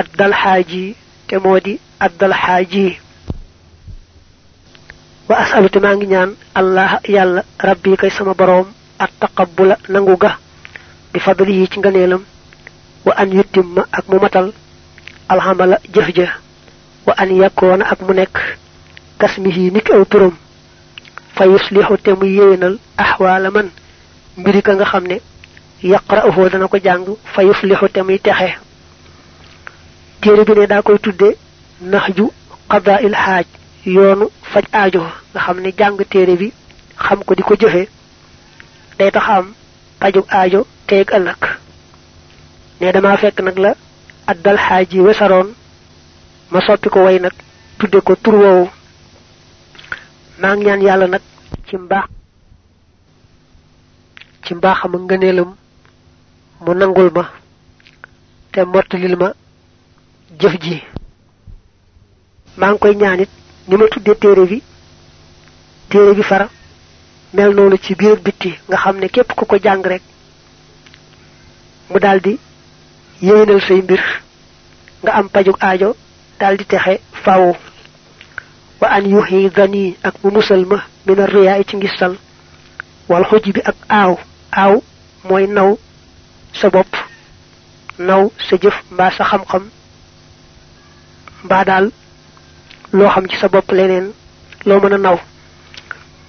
addal 0.00 0.32
xaaji 0.42 0.82
te 1.28 1.34
moo 1.44 1.58
di 1.66 1.74
addal 2.06 2.34
xaaji 2.42 2.84
wa 5.28 5.36
asalu 5.38 5.68
te 5.70 5.78
ngi 5.78 6.06
ñaan 6.06 6.30
allah 6.54 7.00
yàlla 7.08 7.42
rabbi 7.58 7.96
kay 7.96 8.10
sama 8.10 8.34
boroom 8.34 8.66
at 8.98 9.10
taqabbula 9.20 9.76
nangu 9.88 10.16
ga 10.16 10.38
bi 11.12 11.20
fadlihi 11.20 11.68
ci 11.68 11.78
wa 13.06 13.12
an 13.16 13.30
yutimma 13.30 13.86
ak 13.92 14.04
mu 14.08 14.18
matal 14.18 14.52
alhamala 15.28 15.78
ja 15.94 16.02
wa 17.06 17.14
an 17.16 17.30
yakkoona 17.30 17.84
ak 17.84 18.00
mu 18.02 18.12
nekk 18.14 18.36
kasmihi 19.18 19.70
niki 19.70 19.92
aw 19.92 20.04
turam 20.04 20.34
fa 21.34 21.44
yuslihu 21.46 21.96
te 22.02 22.10
muy 22.14 22.34
yéwénal 22.36 22.78
ahwaala 22.98 23.50
man 23.50 23.70
mbiri 24.36 24.62
ka 24.62 24.74
nga 24.74 24.84
xam 24.84 25.04
ne 25.06 25.20
yaqra'uhu 25.82 26.50
dana 26.50 26.68
ko 26.68 26.78
jàng 26.82 27.06
fa 27.24 27.42
yuslihu 27.42 27.88
te 27.88 28.00
texe. 28.18 28.58
Bi 30.20 30.30
ne 30.30 30.66
daa 30.66 30.82
koy 30.82 30.98
tudde 30.98 31.36
naxju 31.80 32.30
qadaa'il 32.68 33.14
xaaj 33.14 33.46
yoonu 33.94 34.26
faj 34.52 34.64
aajo 34.72 35.00
nga 35.32 35.40
xam 35.44 35.58
ne 35.60 35.70
jàng 35.78 35.96
téere 36.10 36.34
bi 36.40 36.48
xam 37.04 37.20
ko 37.24 37.34
di 37.34 37.42
ko 37.42 37.54
jëfe 37.60 37.82
day 38.98 39.10
tax 39.10 39.26
am 39.28 39.46
pajug 40.00 40.26
aajo 40.28 40.66
teeg 40.86 41.08
ëllëg. 41.16 41.42
Ne 42.80 42.92
dama 42.92 43.16
fekk 43.16 43.40
nag 43.40 43.58
la 43.58 43.74
addal 44.26 44.58
xaaji 44.58 45.00
wesaroon 45.00 45.48
ma 46.50 46.60
soppi 46.60 46.88
ko 46.88 47.04
way 47.04 47.18
nag 47.20 47.32
tudde 47.78 48.00
ko 48.00 48.14
tur 48.16 48.34
woowu. 48.34 48.68
Maa 50.40 50.54
ngi 50.56 50.64
ñaan 50.66 50.82
yàlla 50.82 51.06
nag 51.06 51.22
ci 51.68 51.76
mbaax 51.76 52.04
ci 54.44 54.54
mbaaxam 54.54 54.94
ak 54.94 55.00
ngëneelam 55.02 55.50
mu 56.64 56.74
nangul 56.74 57.10
ma 57.14 57.24
te 58.52 58.60
mottalil 58.64 59.16
ma 59.16 59.28
jëf 60.40 60.54
ji. 60.62 60.82
Maa 62.56 62.70
ngi 62.70 62.78
koy 62.78 62.94
ñaanit 62.96 63.30
ni 63.68 63.76
ma 63.76 63.86
tudde 63.88 64.14
téere 64.20 64.44
bi 64.46 64.62
téere 65.88 66.14
bi 66.14 66.22
fara 66.22 66.48
mel 67.34 67.54
noonu 67.54 67.76
ci 67.78 67.94
biir 67.94 68.16
bitti 68.24 68.50
nga 68.68 68.76
xam 68.76 68.96
ne 68.98 69.08
képp 69.08 69.32
ku 69.36 69.44
ko 69.46 69.56
jàng 69.62 69.82
rek 69.86 70.02
mu 71.90 71.98
daldi 71.98 72.38
yéwénal 73.22 73.60
say 73.60 73.80
mbir 73.82 74.02
nga 75.02 75.12
am 75.12 75.28
pajug 75.28 75.56
aajo 75.60 75.96
daldi 76.40 76.64
faawu 77.24 77.54
wa 78.80 78.88
an 78.88 79.04
yuhi 79.10 79.50
ak 80.02 80.14
mu 80.22 80.30
musal 80.30 80.64
ma 80.66 80.78
min 81.06 81.26
riyaa 81.26 81.64
ci 81.68 81.76
ngistal 81.76 82.16
wal 83.08 83.24
xuj 83.24 83.46
ak 83.64 83.76
aaw. 83.88 84.16
Aaw 84.56 84.80
mooy 85.28 85.44
naw 85.46 85.76
sa 86.56 86.68
naw 88.08 88.22
sa 88.48 88.54
jëf 88.62 88.76
sa 89.16 89.24
xam-xam 89.30 89.64
loo 92.98 93.08
xam 93.14 93.26
ci 93.30 93.36
sa 93.36 93.48
bopp 93.48 93.70
leneen 93.72 94.06
loo 94.66 94.80
mën 94.80 94.94
a 94.94 94.98
naw. 94.98 95.18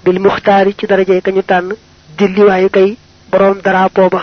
Bil 0.04 0.20
muxtaari 0.20 0.76
ci 0.78 0.86
daraje 0.88 1.22
ka 1.22 1.32
ñu 1.32 1.42
tànn 1.44 1.74
dilliwaayu 2.18 2.70
kay 2.70 2.98
boroom 3.32 3.58
drapeau 3.64 4.10
ba. 4.10 4.22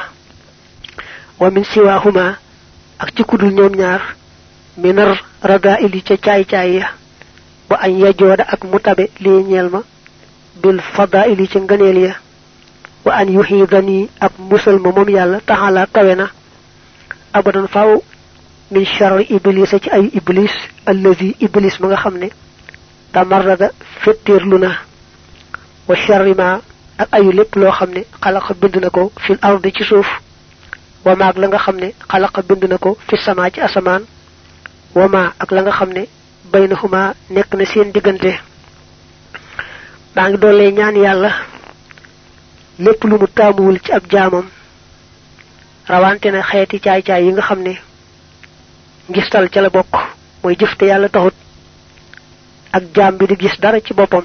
Wa 1.41 1.51
min 1.51 1.65
siwaahuma 1.65 2.37
ak 2.99 3.09
ci 3.17 3.23
kudul 3.25 3.53
ñoom 3.53 3.75
ñaar 3.77 4.03
minar 4.77 5.11
radaili 5.43 6.03
ca 6.03 6.17
caay-caay 6.17 6.71
ya. 6.79 6.87
Ba 7.69 7.77
añ 7.83 7.99
yajooda 7.99 8.45
ak 8.49 8.65
mu 8.65 8.79
tabe 8.81 9.11
lii 9.21 9.43
ñeel 9.49 9.69
ma 9.71 9.81
bil 10.63 10.81
fadaili 10.95 11.49
ca 11.49 11.59
ngëneel 11.61 11.99
ya. 12.07 12.15
Wa 13.05 13.13
an 13.21 13.29
yuxiidani 13.33 14.09
ak 14.21 14.33
musal 14.39 14.79
ma 14.81 14.91
moom 14.93 15.09
yàlla 15.09 15.41
taxala 15.47 15.87
kawe 15.93 16.15
na. 16.15 16.27
Abadan 17.33 17.69
faaw 17.69 18.03
min 18.75 18.85
charri 18.97 19.25
iblisa 19.37 19.78
ci 19.83 19.88
ayu 19.97 20.09
iblis 20.21 20.54
allazi 20.90 21.28
iblis 21.47 21.75
ma 21.81 21.87
nga 21.88 21.97
xam 22.02 22.14
ne 22.23 22.28
tamarrada 23.12 23.69
fettéerlu 24.02 24.59
na 24.64 24.71
wa 25.88 25.95
charri 26.04 26.35
ma 26.40 26.49
ak 27.02 27.09
ayu 27.16 27.31
lépp 27.38 27.54
loo 27.61 27.71
xam 27.78 27.90
ne 27.97 28.02
xalaqa 28.23 28.52
bind 28.61 28.76
na 28.83 28.90
ko 28.90 29.12
fil 29.25 29.38
ardi 29.43 29.71
ci 29.76 29.85
suuf 29.85 30.09
wa 31.04 31.14
maag 31.21 31.37
la 31.38 31.47
nga 31.49 31.59
xam 31.64 31.76
ne 31.83 31.88
xalaqa 32.11 32.40
bind 32.49 32.64
na 32.71 32.78
ko 32.78 32.90
fi 33.09 33.16
sama 33.16 33.50
ci 33.50 33.61
asamaan 33.61 34.02
wa 34.95 35.09
ma 35.09 35.23
ak 35.43 35.50
la 35.52 35.62
nga 35.62 35.73
xam 35.78 35.90
ne 35.97 36.02
baynahuma 36.52 37.14
nekk 37.31 37.54
na 37.54 37.64
seen 37.73 37.93
diggante 37.95 38.33
maa 40.16 40.28
ngi 40.28 40.38
doole 40.43 40.73
ñaan 40.73 40.97
yàlla 41.04 41.31
lépp 42.78 43.04
lu 43.04 43.19
mu 43.21 43.26
taamuwul 43.37 43.78
ci 43.85 43.93
ab 43.93 44.02
jaamam 44.11 44.47
rawante 45.88 46.26
na 46.31 46.43
xeeti 46.43 46.78
caay-caay 46.81 47.25
yi 47.26 47.33
nga 47.33 47.43
xam 47.43 47.61
ne 47.62 47.75
ngistal 49.08 49.49
ca 49.50 49.61
la 49.61 49.70
bokk. 49.70 49.94
Mooy 50.42 50.56
jëf 50.61 50.76
te 50.78 50.87
yàlla 50.87 51.08
taxut. 51.08 51.34
Ak 52.73 52.82
jaam 52.94 53.16
bi 53.16 53.26
di 53.26 53.37
gis 53.37 53.58
dara 53.61 53.80
ci 53.80 53.94
boppam. 53.94 54.25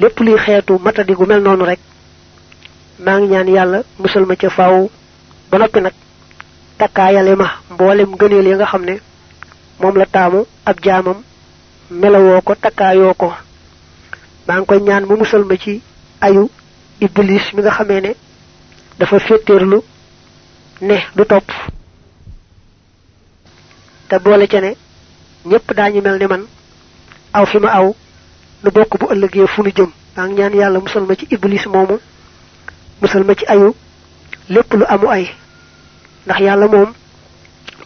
Lépp 0.00 0.18
luy 0.20 0.36
xeetu 0.38 0.78
matadi 0.78 1.14
gu 1.14 1.26
mel 1.26 1.40
noonu 1.42 1.64
rek 1.64 1.78
maa 2.98 3.18
ngi 3.18 3.28
ñaan 3.32 3.48
yàlla 3.48 3.82
musal 3.98 4.24
ma 4.26 4.36
ca 4.36 4.50
faaw. 4.50 4.90
Ba 5.50 5.58
noppi 5.58 5.80
nag 5.80 5.92
takkaayale 6.78 7.34
ma 7.36 7.48
mboolem 7.70 8.16
gëneel 8.16 8.46
yi 8.48 8.54
nga 8.54 8.66
xam 8.66 8.84
ne 8.84 8.94
moom 9.80 9.96
la 9.96 10.06
taamu 10.06 10.44
ab 10.66 10.76
ko 12.44 12.54
takkaayoo 12.54 13.14
ko. 13.14 13.32
Ñaan 14.86 15.04
mu 15.08 15.16
musal 15.16 15.44
ma 15.44 15.56
ci 15.56 15.82
ayu 16.20 16.50
iblis 17.00 17.52
mi 17.54 17.60
nga 17.62 17.70
xamee 17.70 18.00
ne 18.00 18.12
dafa 18.98 19.18
féetéerlu 19.18 19.78
ne 20.80 20.96
du 21.16 21.24
topp 21.26 21.48
te 24.08 24.18
boole 24.18 24.46
ca 24.46 24.60
ne 24.60 24.74
ñépp 25.46 25.72
daañu 25.74 26.00
mel 26.02 26.18
ni 26.18 26.26
man. 26.26 26.44
Aw 27.32 27.46
fi 27.46 27.58
ma 27.58 27.68
aw 27.72 27.94
nu 28.62 28.70
bokk 28.70 28.98
bu 28.98 29.06
ëllëgee 29.12 29.46
fu 29.46 29.62
nu 29.62 29.70
jëm. 29.74 29.90
Maa 30.16 30.26
ngi 30.26 30.34
ñaan 30.40 30.54
yàlla 30.54 30.78
musal 30.80 31.04
ma 31.06 31.14
ci 31.16 31.26
iblis 31.30 31.66
moomu 31.66 31.98
musal 33.00 33.24
ma 33.24 33.34
ci 33.34 33.44
ayu 33.46 33.72
lépp 34.48 34.72
lu 34.74 34.84
amu 34.88 35.08
ay. 35.08 35.28
Ndax 36.26 36.40
yàlla 36.40 36.66
moom 36.68 36.92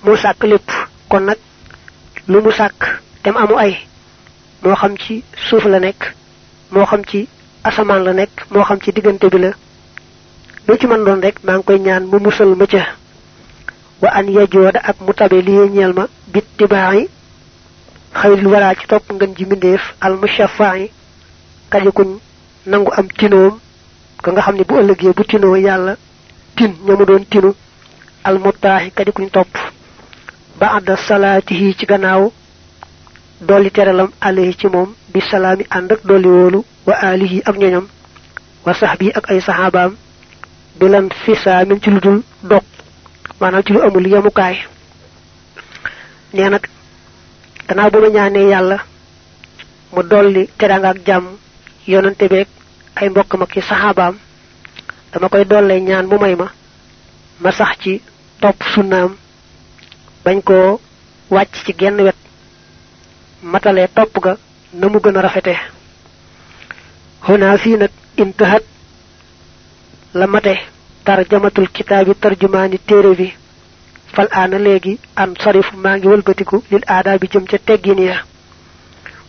moo 0.05 0.17
sàkk 0.17 0.45
lépp. 0.45 0.71
Kon 1.09 1.21
nag 1.25 1.39
lu 2.29 2.41
mu 2.43 2.51
sàkk 2.53 3.01
tem 3.23 3.37
amu 3.37 3.57
ay 3.57 3.77
moo 4.63 4.75
xam 4.75 4.97
ci 4.99 5.23
suuf 5.49 5.65
la 5.65 5.79
nekk 5.81 6.15
moo 6.71 6.85
xam 6.85 7.03
ci 7.07 7.29
asamaan 7.65 8.05
la 8.05 8.13
nekk 8.13 8.31
moo 8.51 8.63
xam 8.65 8.79
ci 8.81 8.93
diggante 8.93 9.29
bi 9.31 9.39
la 9.39 9.51
lu 10.69 10.77
ci 10.79 10.87
mën 10.87 11.05
doon 11.05 11.21
rek 11.23 11.43
maa 11.45 11.57
ngi 11.57 11.65
koy 11.65 11.79
ñaan 11.79 12.05
mu 12.07 12.19
musal 12.21 12.55
ma 12.55 12.67
ca 12.67 12.85
wa 14.03 14.09
an 14.19 14.27
yajooda 14.37 14.81
ak 14.91 14.97
mu 15.01 15.13
tabe 15.13 15.41
lii 15.43 15.69
ñeel 15.75 15.93
ma 15.93 16.07
bit 16.33 16.45
tibaayi 16.57 17.09
xayril 18.15 18.47
waraa 18.47 18.75
ci 18.75 18.87
topp 18.87 19.13
ngën 19.13 19.35
ji 19.37 19.45
mbindeef 19.45 19.83
al 20.01 20.15
mushafaayi 20.17 20.91
kajikuñ 21.71 22.19
nangu 22.67 22.91
am 22.99 23.09
tinoom 23.19 23.59
ka 24.23 24.33
nga 24.33 24.43
xam 24.43 24.57
ne 24.57 24.65
bu 24.65 24.75
ëllëgee 24.81 25.13
bu 25.17 25.25
tinoo 25.25 25.57
yàlla 25.57 25.97
tin 26.57 26.73
ñamu 26.87 27.05
doon 27.07 27.25
tinu 27.31 27.55
al 28.25 28.39
muttaaxi 28.39 28.91
kajikuñ 28.91 29.31
topp 29.31 29.53
ba 30.59 30.67
àdda 30.77 30.97
salaatihi 30.97 31.75
ci 31.79 31.87
gannaaw 31.87 32.33
dolli 33.41 33.71
teralam 33.71 34.11
alayhi 34.21 34.57
ci 34.59 34.67
moom 34.67 34.95
bi 35.13 35.21
salaami 35.21 35.65
ànd 35.71 35.93
ak 35.93 36.01
dolli 36.05 36.29
woolu 36.29 36.65
wa 36.87 36.95
alihi 36.95 37.43
ak 37.45 37.57
ñoñam 37.57 37.87
wa 38.67 38.75
sahbi 38.75 39.11
ak 39.15 39.31
ay 39.31 39.41
saxaabaam 39.41 39.93
bilan 40.81 41.09
fisaamin 41.25 41.81
ci 41.83 41.91
lu 41.91 42.01
dul 42.01 42.23
dog 42.43 42.63
maanaam 43.41 43.63
ci 43.65 43.73
lu 43.73 43.81
amul 43.83 44.07
yemukaay. 44.07 44.57
Nee 46.33 46.49
nag 46.51 46.65
gannaaw 47.69 47.91
ba 47.91 47.99
ma 48.01 48.09
ñaanee 48.09 48.49
yàlla 48.53 48.79
mu 49.93 50.03
dolli 50.03 50.49
teranga 50.59 50.89
ak 50.91 50.99
jàmm 51.07 51.27
yonante 51.87 52.29
beeg 52.29 52.49
ay 52.97 53.09
mbokk 53.09 53.35
ma 53.39 53.47
ki 53.47 53.61
saxaabaam 53.61 54.17
dama 55.13 55.29
koy 55.29 55.45
dollee 55.45 55.81
ñaan 55.81 56.07
mu 56.07 56.19
may 56.19 56.35
ma 56.35 56.47
ma 57.41 57.51
sax 57.53 57.79
ci 57.83 58.03
topp 58.41 58.63
sunnaam 58.75 59.17
bañ 60.25 60.43
koo 60.43 60.81
wàcc 61.31 61.55
ci 61.65 61.73
genn 61.79 62.01
wet 62.01 62.17
matalee 63.43 63.89
topp 63.95 64.19
ga 64.25 64.37
na 64.73 64.89
mu 64.89 64.99
gën 65.01 65.17
a 65.17 65.21
rafete. 65.23 65.55
Xunaa 67.25 67.57
fii 67.59 67.77
nag 67.77 67.91
intahat 68.17 68.63
la 70.15 70.27
mate 70.27 70.55
tarjamatul 71.09 71.69
kitaabi 71.77 72.13
tarjumaani 72.23 72.79
téere 72.89 73.13
bi. 73.19 73.29
Fal 74.15 74.29
aana 74.41 74.59
léegi 74.67 74.93
an 75.23 75.31
sarifu 75.43 75.73
maa 75.85 75.97
ngi 75.97 76.07
lil 76.71 76.85
aadaa 76.95 77.19
bi 77.23 77.27
jëm 77.33 77.45
ca 77.51 77.59
teggin 77.69 78.01
ya. 78.09 78.17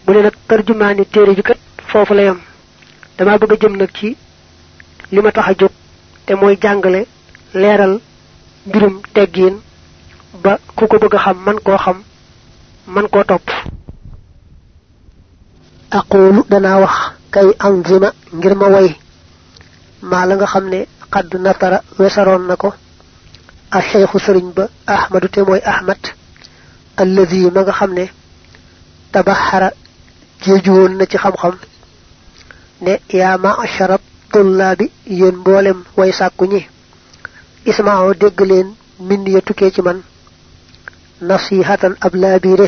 Mu 0.03 0.09
ne 0.13 0.21
nag 0.25 0.35
tarjumaani 0.49 1.03
téere 1.13 1.33
bi 1.37 1.43
kat 1.49 1.59
foofu 1.89 2.13
la 2.13 2.23
yam. 2.27 2.39
Dama 3.17 3.37
bëgg 3.41 3.53
jëm 3.61 3.75
nag 3.77 3.91
ci 3.97 4.09
li 5.13 5.19
ma 5.21 5.31
tax 5.31 5.47
a 5.47 5.53
jóg 5.59 5.71
te 6.25 6.33
mooy 6.35 6.55
mbirum 8.67 8.95
teggiin 9.13 9.55
ba 10.43 10.51
ku 10.75 10.83
ko 10.87 10.97
bëgg 11.03 11.15
xam 11.23 11.37
man 11.45 11.59
koo 11.65 11.77
xam 11.83 11.97
man 12.93 13.07
koo 13.13 13.23
topp. 13.23 13.47
Aqulu 15.99 16.43
danaa 16.51 16.79
wax 16.83 16.95
kay 17.33 17.47
anzima 17.67 18.09
ngir 18.37 18.55
ma 18.55 18.67
way 18.75 18.89
maa 20.09 20.25
la 20.27 20.35
nga 20.35 20.45
xam 20.53 20.65
xadd 21.13 21.31
natara 21.45 21.81
wesaroon 21.99 22.43
na 22.47 22.55
ko 22.55 22.73
a 23.71 23.79
cheikhu 23.81 24.17
sëriñ 24.19 24.47
ba 24.57 24.63
ahmadu 24.87 25.27
te 25.29 25.41
mooy 25.41 25.61
ahmad 25.73 26.01
alladi 26.97 27.49
ma 27.51 27.61
nga 27.61 27.71
xam 27.79 27.91
ne 27.93 28.05
tabaxara 29.11 29.69
jeeju 30.43 30.71
woon 30.77 30.93
na 30.97 31.05
ci 31.05 31.17
xam-xam 31.17 31.55
ne 32.81 32.93
yaa 33.19 33.37
ma'ashara 33.37 33.97
tullaabi 34.31 34.85
yéen 35.07 35.35
mboolem 35.41 35.79
way 35.97 36.11
sàkku 36.11 36.45
ñi 36.45 36.61
ismaaw 37.65 38.13
dégg 38.13 38.39
leen 38.49 38.67
min 39.07 39.25
ya 39.33 39.41
tukkee 39.41 39.71
ci 39.71 39.81
man 39.81 40.01
nasihatan 41.21 41.93
ab 42.05 42.13
laabire 42.15 42.67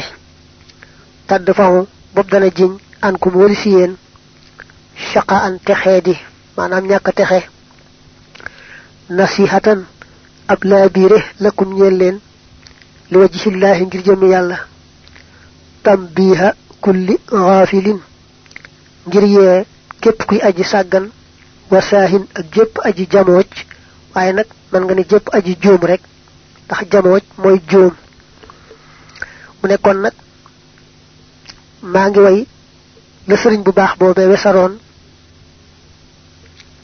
tadd 1.27 1.47
fahu 1.57 1.87
bob 2.15 2.27
dana 2.31 2.49
jiñ 2.57 2.71
an 3.01 3.15
kum 3.21 3.35
wali 3.35 3.55
si 3.55 3.69
yéen 3.69 3.95
shaqa 5.13 5.35
an 5.47 5.55
texee 5.65 6.01
di 6.01 6.13
maanaam 6.57 6.85
ñàkk 6.89 7.07
texe 7.15 7.39
nasihatan 9.17 9.79
ab 10.47 10.59
laabire 10.69 11.19
lakum 11.43 11.69
ñeel 11.77 11.95
leen 12.01 12.17
li 13.11 13.17
wajhillahi 13.21 13.85
ngir 13.85 14.01
jëm 14.05 14.21
yàlla 14.33 14.57
tambiha 15.83 16.49
kulli 16.83 17.15
ghafilin 17.31 17.99
ngir 19.07 19.23
yee 19.35 19.65
képp 20.01 20.19
kuy 20.27 20.39
aji 20.47 20.63
sàggan 20.71 21.05
wa 21.71 21.81
saahin 21.89 22.23
ak 22.39 22.45
jépp 22.53 22.73
aji 22.87 23.03
jamooj 23.11 23.49
waaye 24.13 24.31
nag 24.33 24.47
man 24.71 24.83
nga 24.85 24.93
ne 24.95 25.03
jépp 25.09 25.25
aji 25.37 25.53
juum 25.61 25.81
rek 25.91 26.01
ndax 26.65 26.81
jamooj 26.91 27.23
mooy 27.41 27.59
juum. 27.69 27.93
mu 29.61 29.67
ne 29.69 29.77
kon 29.77 29.97
nag 30.01 30.13
maa 31.93 32.07
ngi 32.09 32.19
way 32.25 32.39
la 33.27 33.35
bu 33.65 33.71
baax 33.77 33.91
boobee 33.99 34.27
wesaroon 34.31 34.73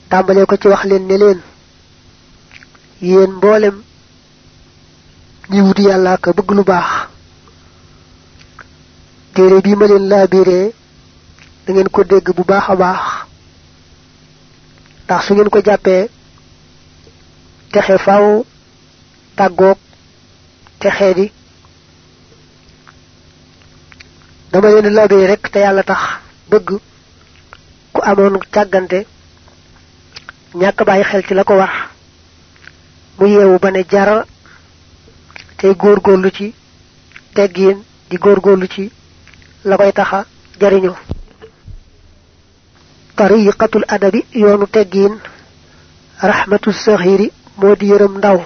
tàmbalee 0.10 0.46
ko 0.46 0.55
ci 0.62 0.67
wax 0.67 0.84
leen 0.89 1.03
ne 1.07 1.17
leen 1.17 1.39
yéen 3.01 3.31
mboolem 3.37 3.75
ñi 5.51 5.61
wuti 5.61 5.83
yàlla 5.89 6.17
ka 6.23 6.31
bëgg 6.33 6.49
lu 6.57 6.63
baax. 6.63 6.89
Téere 9.33 9.61
bii 9.63 9.75
ma 9.75 9.85
leen 9.87 10.05
laa 10.09 10.27
biiree 10.31 10.73
da 11.65 11.73
ngeen 11.73 11.89
ko 11.89 12.03
dégg 12.03 12.27
bu 12.35 12.43
baax 12.43 12.65
a 12.69 12.75
baax. 12.75 13.01
Ndax 15.05 15.21
su 15.25 15.33
ngeen 15.33 15.49
ko 15.49 15.61
texe 17.71 17.95
faaw 18.05 18.43
tàggoog 19.37 19.77
texee 20.79 21.13
di. 21.13 21.31
Dama 24.51 24.69
leen 24.69 24.93
labee 24.93 25.27
rek 25.27 25.43
te 25.51 25.59
yàlla 25.59 25.83
tax 25.83 26.01
bëgg 26.49 26.67
ku 27.93 27.99
amoon 28.09 28.35
càggante 28.53 28.99
ñàkk 30.59 30.79
bàyyi 30.87 31.03
xel 31.03 31.23
ci 31.27 31.33
la 31.33 31.43
ko 31.43 31.55
mu 33.17 33.25
yeewu 33.27 33.57
ba 33.59 33.69
ne 33.71 33.81
jar 33.91 34.09
tey 35.57 35.74
góorgóorlu 35.81 36.29
ci 36.38 36.53
teggiin 37.36 37.77
di 38.09 38.17
góorgóorlu 38.17 38.67
ci 38.74 38.91
la 39.67 39.75
koy 39.77 39.91
taxa 39.93 40.25
jariñu. 40.59 40.93
Tariqatul 43.17 43.86
adabi 43.88 44.19
yoonu 44.41 44.67
teggiin 44.67 45.13
rahmatu 46.29 46.71
saxiri 46.71 47.27
moo 47.59 47.75
di 47.75 47.88
ndaw 48.17 48.39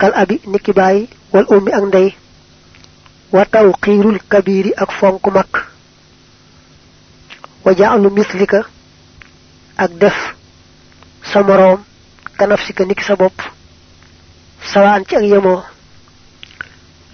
kal 0.00 0.12
abi 0.22 0.36
niki 0.50 0.72
bàyyi 0.78 1.02
wal 1.32 1.46
ummi 1.54 1.70
ak 1.78 1.84
ndey 1.88 2.08
wa 3.34 3.42
tawqiirul 3.52 4.18
kabiri 4.32 4.70
ak 4.82 4.90
fonk 4.98 5.24
mag 5.36 5.50
wa 7.64 7.72
ja'alu 7.78 8.08
mislika 8.16 8.60
ak 9.76 9.90
def 10.00 10.16
sa 11.30 11.42
moroom 11.42 11.80
ka 12.38 12.46
nafsika 12.46 12.84
niki 12.84 13.04
sa 13.04 13.16
bopp 13.16 13.36
sawaan 14.72 15.04
ci 15.08 15.16
ak 15.16 15.22
yemoo 15.32 15.60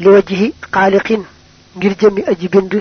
li 0.02 0.08
wajhi 0.14 0.46
xaaliqin 0.74 1.22
ngir 1.76 1.94
jëmmi 2.00 2.22
aji 2.30 2.48
bind 2.52 2.72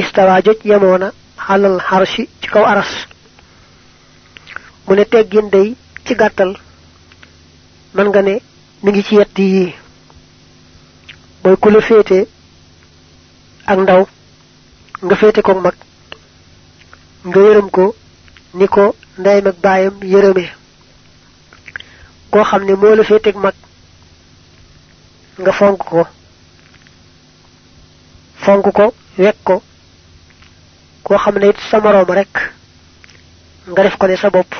istawa 0.00 0.42
joj 0.44 0.58
yemoona 0.70 1.08
xalal 1.46 1.76
xarshi 1.88 2.22
ci 2.40 2.48
kaw 2.52 2.64
aras 2.72 2.92
mu 4.86 4.94
ne 4.94 5.04
teggin 5.12 5.48
day 5.54 5.68
ci 6.04 6.12
gàttal 6.20 6.52
man 7.94 8.08
nga 8.08 8.22
ne 8.22 8.34
mi 8.82 8.90
ngi 8.90 9.02
ci 9.06 9.14
yett 9.18 9.38
yi 9.38 9.74
mooy 11.42 11.56
ku 11.62 11.68
ak 13.70 13.78
ndaw 13.82 14.02
nga 15.04 15.42
ko 15.46 15.52
mag 15.64 15.76
nga 17.26 17.40
yërëm 17.46 17.68
ko 17.76 17.84
koo 22.36 22.44
xam 22.44 22.62
ne 22.64 22.74
la 22.96 23.04
féete 23.04 23.28
ak 23.30 23.36
mag 23.44 23.54
nga 25.40 25.52
fonk 25.58 25.78
ko 25.90 26.02
fonk 28.44 28.66
ko 28.76 28.86
wekk 29.18 29.38
ko 29.44 29.62
koo 31.04 31.18
xam 31.22 31.38
ne 31.38 31.48
it 31.48 31.58
sa 31.70 31.80
moroom 31.80 32.10
rek 32.18 32.34
nga 33.72 33.82
def 33.82 33.96
ko 33.96 34.06
ne 34.06 34.16
sa 34.16 34.28
bopp 34.30 34.52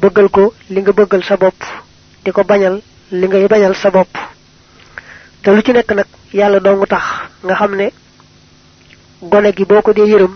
bëggal 0.00 0.28
ko 0.30 0.54
li 0.70 0.80
nga 0.80 0.92
bëggal 0.92 1.22
sa 1.24 1.36
bopp 1.36 1.58
di 2.24 2.30
ko 2.30 2.44
bañal 2.44 2.76
li 3.10 3.26
ngay 3.26 3.48
bañal 3.48 3.74
sa 3.74 3.90
bopp. 3.90 4.12
Te 5.42 5.50
lu 5.50 5.62
ci 5.62 5.72
dong 5.72 6.86
tax 6.86 7.04
nga 7.44 7.54
xam 7.58 7.74
ne 7.74 7.86
gone 9.22 9.50
gi 9.56 9.64
boo 9.64 9.82
ko 9.82 9.92
dee 9.92 10.06
yërëm 10.12 10.34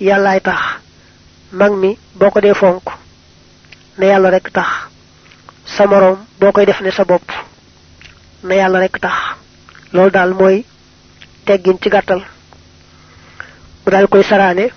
yàllaay 0.00 0.40
tax 0.40 0.60
mag 1.52 1.72
mi 1.72 1.90
boo 2.18 2.30
ko 2.30 2.40
dee 2.40 2.54
fonk 2.54 2.84
ne 3.98 4.06
yàlla 4.06 4.30
rek 4.30 4.48
tax 4.52 4.93
sa 5.66 5.86
moroom 5.86 6.18
boo 6.40 6.52
koy 6.52 6.66
def 6.66 6.80
ne 6.80 6.90
sa 6.90 7.04
bopp 7.04 7.24
ne 8.44 8.54
yàlla 8.56 8.78
rek 8.80 8.98
tax. 9.00 9.14
Loolu 9.92 10.10
daal 10.10 10.34
mooy 10.34 10.64
teggin 11.46 11.78
ci 11.80 11.88
gàttal. 11.88 12.20
Mu 13.84 13.90
daal 13.92 14.06
koy 14.08 14.22
saraane 14.22 14.68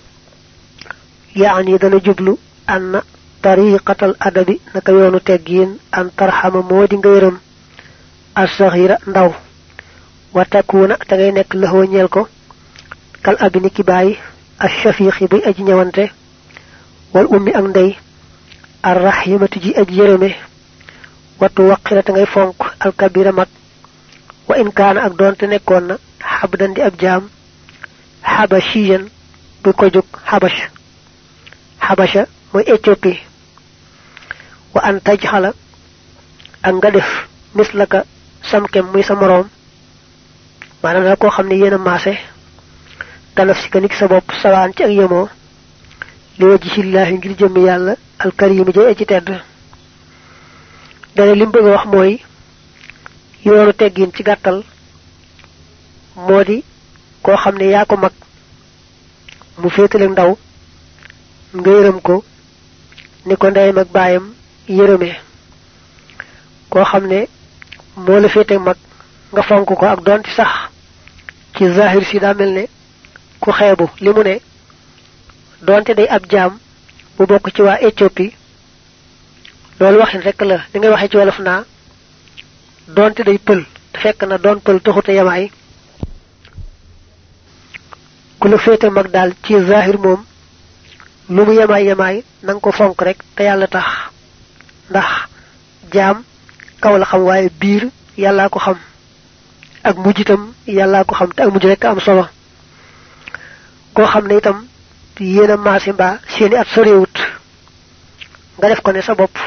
yaani 1.36 1.78
dana 1.78 1.98
jublu 2.04 2.38
anna 2.68 3.02
tariqatal 3.42 4.16
adabi 4.20 4.62
naka 4.74 4.92
yoonu 4.92 5.20
teggiin 5.20 5.78
an 5.92 6.10
tarxama 6.16 6.62
moo 6.62 6.88
di 6.88 6.96
nga 6.98 7.10
yërëm. 7.10 7.38
Assaxira 8.36 8.98
ndaw. 9.08 9.34
Wa 10.34 10.46
takuuna 10.46 10.96
te 11.08 11.16
ngay 11.16 11.32
nekk 11.32 11.54
lëxoo 11.54 11.84
ñeel 11.86 12.08
ko. 12.10 12.28
Kal 13.24 13.36
abi 13.40 13.60
ni 13.60 13.70
ki 13.72 13.84
bàyyi 13.84 14.18
ashafiqi 14.60 15.28
buy 15.28 15.42
aji 15.46 15.64
ñëwante. 15.64 16.12
Wal 17.14 17.26
ummi 17.36 17.52
ak 17.54 17.66
ndey. 17.68 17.98
Arrahimati 18.84 19.60
ji 19.60 19.74
aji 19.76 20.02
wattu 21.40 21.62
waqira 21.70 22.04
te 22.04 22.12
ngay 22.12 22.26
fonk 22.26 22.56
alkabira 22.80 23.32
mag. 23.32 23.48
Wa 24.48 24.56
in 24.58 24.72
kaana 24.72 25.02
ak 25.06 25.14
doonte 25.18 25.44
nekkoon 25.48 25.86
na 25.88 25.96
xabdan 26.20 26.74
di 26.74 26.82
ab 26.82 26.94
jaam 27.00 27.24
xabashiyan 28.24 29.04
bu 29.64 29.74
ko 29.74 29.86
jóg 29.94 30.06
xabash. 30.30 30.62
Xabasha 31.82 32.26
mooy 32.54 32.64
éthiopie. 32.74 33.20
Wa 34.74 34.82
an 34.84 35.00
tajxala 35.06 35.54
ak 36.64 36.74
nga 36.76 36.92
def 36.92 37.10
mislaka 37.56 38.04
samkem 38.50 38.86
muy 38.92 39.04
sa 39.04 39.16
moroom. 39.16 39.48
Maanaam 40.84 41.04
daal 41.04 41.18
koo 41.18 41.30
xam 41.30 41.48
ne 41.48 41.56
yéen 41.56 41.74
a 41.74 41.78
maase 41.78 42.14
ganaf 43.36 43.58
si 43.62 43.70
ka 43.70 43.80
nik 43.80 43.94
sa 43.94 44.08
bopp 44.08 44.32
sawaan 44.42 44.74
ci 44.76 44.84
ak 44.84 44.90
yemoo. 44.92 45.30
Li 46.40 46.70
sillaahi 46.70 47.14
ngir 47.18 47.34
jëmmi 47.40 47.62
yàlla 47.66 47.96
alkarimi 48.20 48.72
jay 48.74 48.88
aji 48.92 49.06
tedd 49.06 49.30
dane 51.18 51.34
lim 51.40 51.52
bëgg 51.54 51.66
wax 51.74 51.86
mooy 51.94 52.12
yoonu 53.46 53.74
teggin 53.80 54.12
ci 54.16 54.24
gàttal 54.24 54.58
moo 56.16 56.44
di 56.44 56.58
koo 57.24 57.36
xam 57.44 57.56
ne 57.58 57.66
yaa 57.74 57.86
ko 57.90 57.96
mag 57.98 58.14
mu 59.60 59.70
féetale 59.76 60.08
ndaw 60.10 60.32
nga 61.58 61.70
yërëm 61.78 62.00
ko 62.08 62.16
ni 63.26 63.36
ko 63.42 63.50
ndeyam 63.50 63.78
ak 63.82 63.90
baayam 63.96 64.26
yërëme 64.78 65.10
koo 66.72 66.84
xam 66.92 67.04
ne 67.08 67.20
moo 68.06 68.20
la 68.20 68.30
féete 68.30 68.56
mag 68.68 68.78
nga 69.34 69.42
fonk 69.48 69.66
ko 69.80 69.86
ak 69.86 70.02
doonti 70.06 70.32
sax 70.38 70.52
ci 71.56 71.64
zahir 71.78 72.04
si 72.06 72.20
daa 72.20 72.34
mel 72.34 72.52
ne 72.54 72.64
ku 73.40 73.52
xeebu. 73.52 73.86
li 74.04 74.10
mu 74.10 74.24
ne 74.24 74.36
doonte 75.66 75.92
day 75.98 76.08
ab 76.10 76.24
jaam 76.32 76.60
bu 77.18 77.26
bokk 77.26 77.50
ci 77.56 77.62
waa 77.62 77.80
Éthiopie 77.82 78.34
loolu 79.80 79.98
waxin 80.00 80.22
rekk 80.22 80.42
la. 80.42 80.58
Li 80.74 80.80
ngay 80.80 80.90
waxee 80.92 81.10
ci 81.10 81.18
wolof 81.18 81.40
naa 81.40 81.64
doonte 82.96 83.22
day 83.24 83.38
pël 83.38 83.66
fekk 84.02 84.24
na 84.28 84.38
doon 84.38 84.60
pël 84.66 84.80
taxute 84.82 85.12
yamaay 85.14 85.52
ku 88.40 88.48
la 88.48 88.58
féete 88.58 88.88
mag 88.90 89.08
daal 89.12 89.32
ci 89.44 89.54
zahir 89.70 89.98
moom 90.00 90.22
lu 91.30 91.42
mu 91.46 91.54
yemaay 91.54 91.84
yemaay 91.86 92.24
na 92.44 92.54
nga 92.54 92.60
ko 92.62 92.72
fonk 92.72 93.02
rek 93.02 93.18
te 93.36 93.44
yàlla 93.44 93.68
tax. 93.68 93.88
Ndax 94.90 95.10
jaam 95.94 96.24
kaw 96.82 96.98
la 96.98 97.06
xam 97.06 97.22
waaye 97.28 97.50
biir 97.60 97.84
yàllaa 98.18 98.50
ko 98.50 98.60
xam. 98.60 98.78
Ak 99.84 99.96
mujj 99.98 100.20
itam 100.22 100.54
yàllaa 100.68 101.04
ko 101.04 101.16
xam 101.16 101.32
te 101.34 101.44
ak 101.44 101.50
mujj 101.54 101.66
rek 101.66 101.86
am 101.86 102.00
solo. 102.00 102.26
Koo 103.94 104.06
xam 104.06 104.28
ne 104.28 104.38
itam 104.38 104.68
yéen 105.20 105.52
a 105.52 105.58
maase 105.58 105.92
mbaa 105.94 106.20
seeni 106.28 106.56
at 106.56 106.68
nga 108.58 108.70
def 108.70 108.82
ko 108.82 108.92
ne 108.92 109.02
sa 109.02 109.14
bopp 109.16 109.38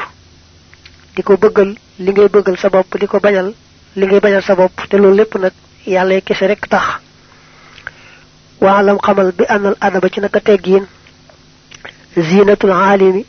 di 1.15 1.21
ko 1.23 1.37
bëggal 1.37 1.75
li 1.99 2.11
ngay 2.11 2.29
bëggal 2.29 2.57
sa 2.57 2.69
bopp 2.69 2.97
di 2.99 3.07
ko 3.07 3.19
bañal 3.19 3.53
li 3.95 4.05
ngay 4.05 4.19
bañal 4.19 4.43
sa 4.43 4.55
bopp 4.55 4.87
te 4.89 4.97
loolu 4.97 5.15
lépp 5.17 5.35
nag 5.35 5.51
yàlla 5.87 6.21
kese 6.21 6.47
rek 6.47 6.67
tax 6.69 6.85
waalam 8.61 8.97
xamal 9.05 9.31
bi 9.37 9.43
anal 9.49 9.75
adaba 9.81 10.09
ci 10.09 10.19
naka 10.21 10.39
teggiin 10.39 10.85
zinatul 12.17 12.71
alimi 12.71 13.25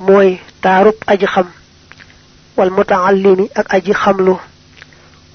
mooy 0.00 0.38
taarub 0.62 0.94
aji 1.06 1.26
xam 1.26 1.46
wal 2.56 2.70
mutaallimi 2.70 3.48
ak 3.54 3.74
aji 3.74 3.92
xamlu 3.92 4.36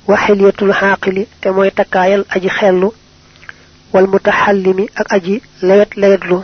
wa 0.07 0.17
xilyatul 0.17 0.73
xaaqili 0.73 1.27
te 1.41 1.49
mooy 1.49 1.71
takkaayal 1.71 2.23
aji 2.35 2.49
xellu 2.49 2.89
wal 3.93 4.07
mutaxallimi 4.07 4.85
ak 4.95 5.07
aji 5.13 5.41
lewet 5.61 5.95
lewetlu 5.95 6.43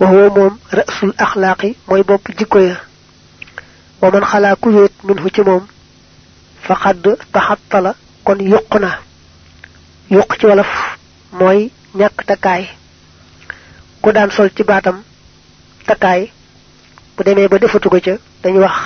wa 0.00 0.06
huwa 0.06 0.28
moom 0.36 0.54
rasul 0.72 1.12
axlaaqi 1.18 1.76
mooy 1.88 2.02
bopp 2.02 2.28
jikko 2.38 2.58
ya 2.60 2.76
wa 4.00 4.10
man 4.10 4.24
xalaa 4.24 4.56
ku 4.56 4.68
wéet 4.76 4.92
minhu 5.04 5.28
ci 5.34 5.42
moom. 5.42 5.64
faqad 6.66 7.04
taxattala 7.32 7.94
kon 8.24 8.38
yuq 8.52 8.72
na. 8.80 8.90
yuq 10.10 10.30
ci 10.38 10.46
wolof 10.46 10.72
mooy 11.38 11.70
ñàkk 11.98 12.18
takkaay. 12.28 12.64
ku 14.02 14.12
daan 14.12 14.30
sol 14.30 14.50
ci 14.56 14.62
baatam 14.62 15.02
takkaay. 15.86 16.30
bu 17.16 17.24
demee 17.24 17.48
ba 17.48 17.58
defatu 17.58 17.88
ko 17.90 17.98
ca 18.00 18.14
dañuy 18.42 18.62
wax 18.64 18.76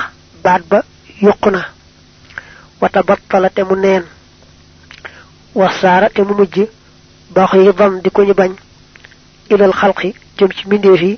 baat 0.44 0.62
ba 0.70 0.78
yuq 1.22 1.46
na. 1.52 1.60
wata 2.80 3.02
battala 3.02 3.50
te 3.50 3.62
mu 3.62 3.76
neen. 3.76 4.04
wasaara 5.54 6.08
te 6.10 6.22
mu 6.22 6.34
mujj. 6.34 6.56
bam 7.78 8.00
di 8.02 8.10
ko 8.10 8.22
ñu 8.24 8.34
bañ. 8.34 8.52
ilal 9.50 9.72
xalqi 9.80 10.14
jëm 10.38 10.50
ci 10.56 10.66
mbindeef 10.66 11.00
yi. 11.02 11.16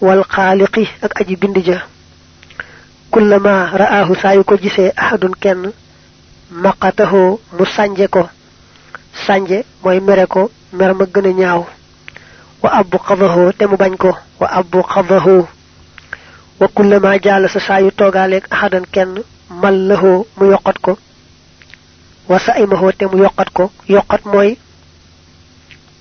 wal 0.00 0.22
xaaliqi 0.24 0.88
ak 1.02 1.20
aji 1.20 1.36
bind 1.36 1.58
ja 1.66 1.78
kullama 3.10 3.70
ra'aahu 3.74 4.14
saa 4.22 4.34
yu 4.34 4.44
ko 4.44 4.56
gisee 4.56 4.92
ahadun 4.96 5.34
kenn 5.42 5.72
maqatahoo 6.50 7.40
mu 7.58 7.64
sànje 7.66 8.06
ko. 8.08 8.28
Sànje 9.26 9.64
mooy 9.82 10.00
mere 10.00 10.26
ko 10.26 10.50
mer 10.72 10.94
ma 10.94 11.04
gën 11.14 11.26
a 11.26 11.32
ñaaw. 11.40 11.62
Wa 12.62 12.70
abbu 12.80 12.96
xadahoo 13.06 13.52
te 13.58 13.66
mu 13.66 13.76
bañ 13.76 13.96
ko. 13.96 14.10
Wa 14.40 14.48
abbu 14.58 14.82
xadahoo 14.92 15.46
wa 16.60 16.68
kullama 16.68 17.18
jaala 17.24 17.48
sa 17.48 17.60
saa 17.60 17.80
yu 17.80 17.90
toogaaleeg 17.90 18.44
ahadan 18.50 18.84
kenn 18.94 19.22
mal 19.62 19.74
lahoo 19.88 20.26
mu 20.36 20.44
yokkat 20.50 20.78
ko. 20.80 20.98
Wa 22.28 22.38
sa 22.38 22.58
imahoo 22.62 22.92
te 22.92 23.04
mu 23.06 23.18
yokkat 23.24 23.50
ko. 23.52 23.70
Yokkat 23.88 24.24
mooy 24.24 24.58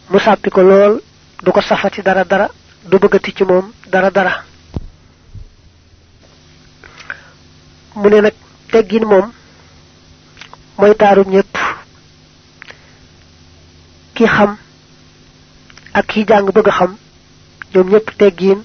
mu 0.09 0.19
sàppi 0.19 0.49
ko 0.49 0.61
lool 0.61 1.01
du 1.43 1.51
ko 1.51 1.61
safati 1.61 2.01
dara 2.01 2.23
dara 2.23 2.49
du 2.89 2.97
ci 3.35 3.43
moom 3.43 3.71
dara 3.91 4.09
dara 4.11 4.48
mu 7.99 8.09
ne 8.09 8.21
nag 8.21 8.33
teggin 8.71 9.05
moom 9.05 9.27
mooy 10.77 10.93
taaru 10.95 11.23
ñépp. 11.33 11.53
Ki 14.15 14.25
xam 14.27 14.57
ak 15.93 16.05
ki 16.07 16.25
jàng 16.27 16.47
bëgg 16.55 16.69
xam 16.77 16.91
ñoom 17.73 17.89
ñépp 17.91 18.09
teggin 18.17 18.59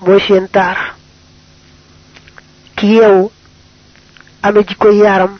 mooy 0.00 0.20
seen 0.26 0.48
taar. 0.48 0.94
Ki 2.76 2.86
yeewu 2.86 3.30
ame 4.42 4.60
jikkoy 4.68 4.96
yaaram 5.02 5.38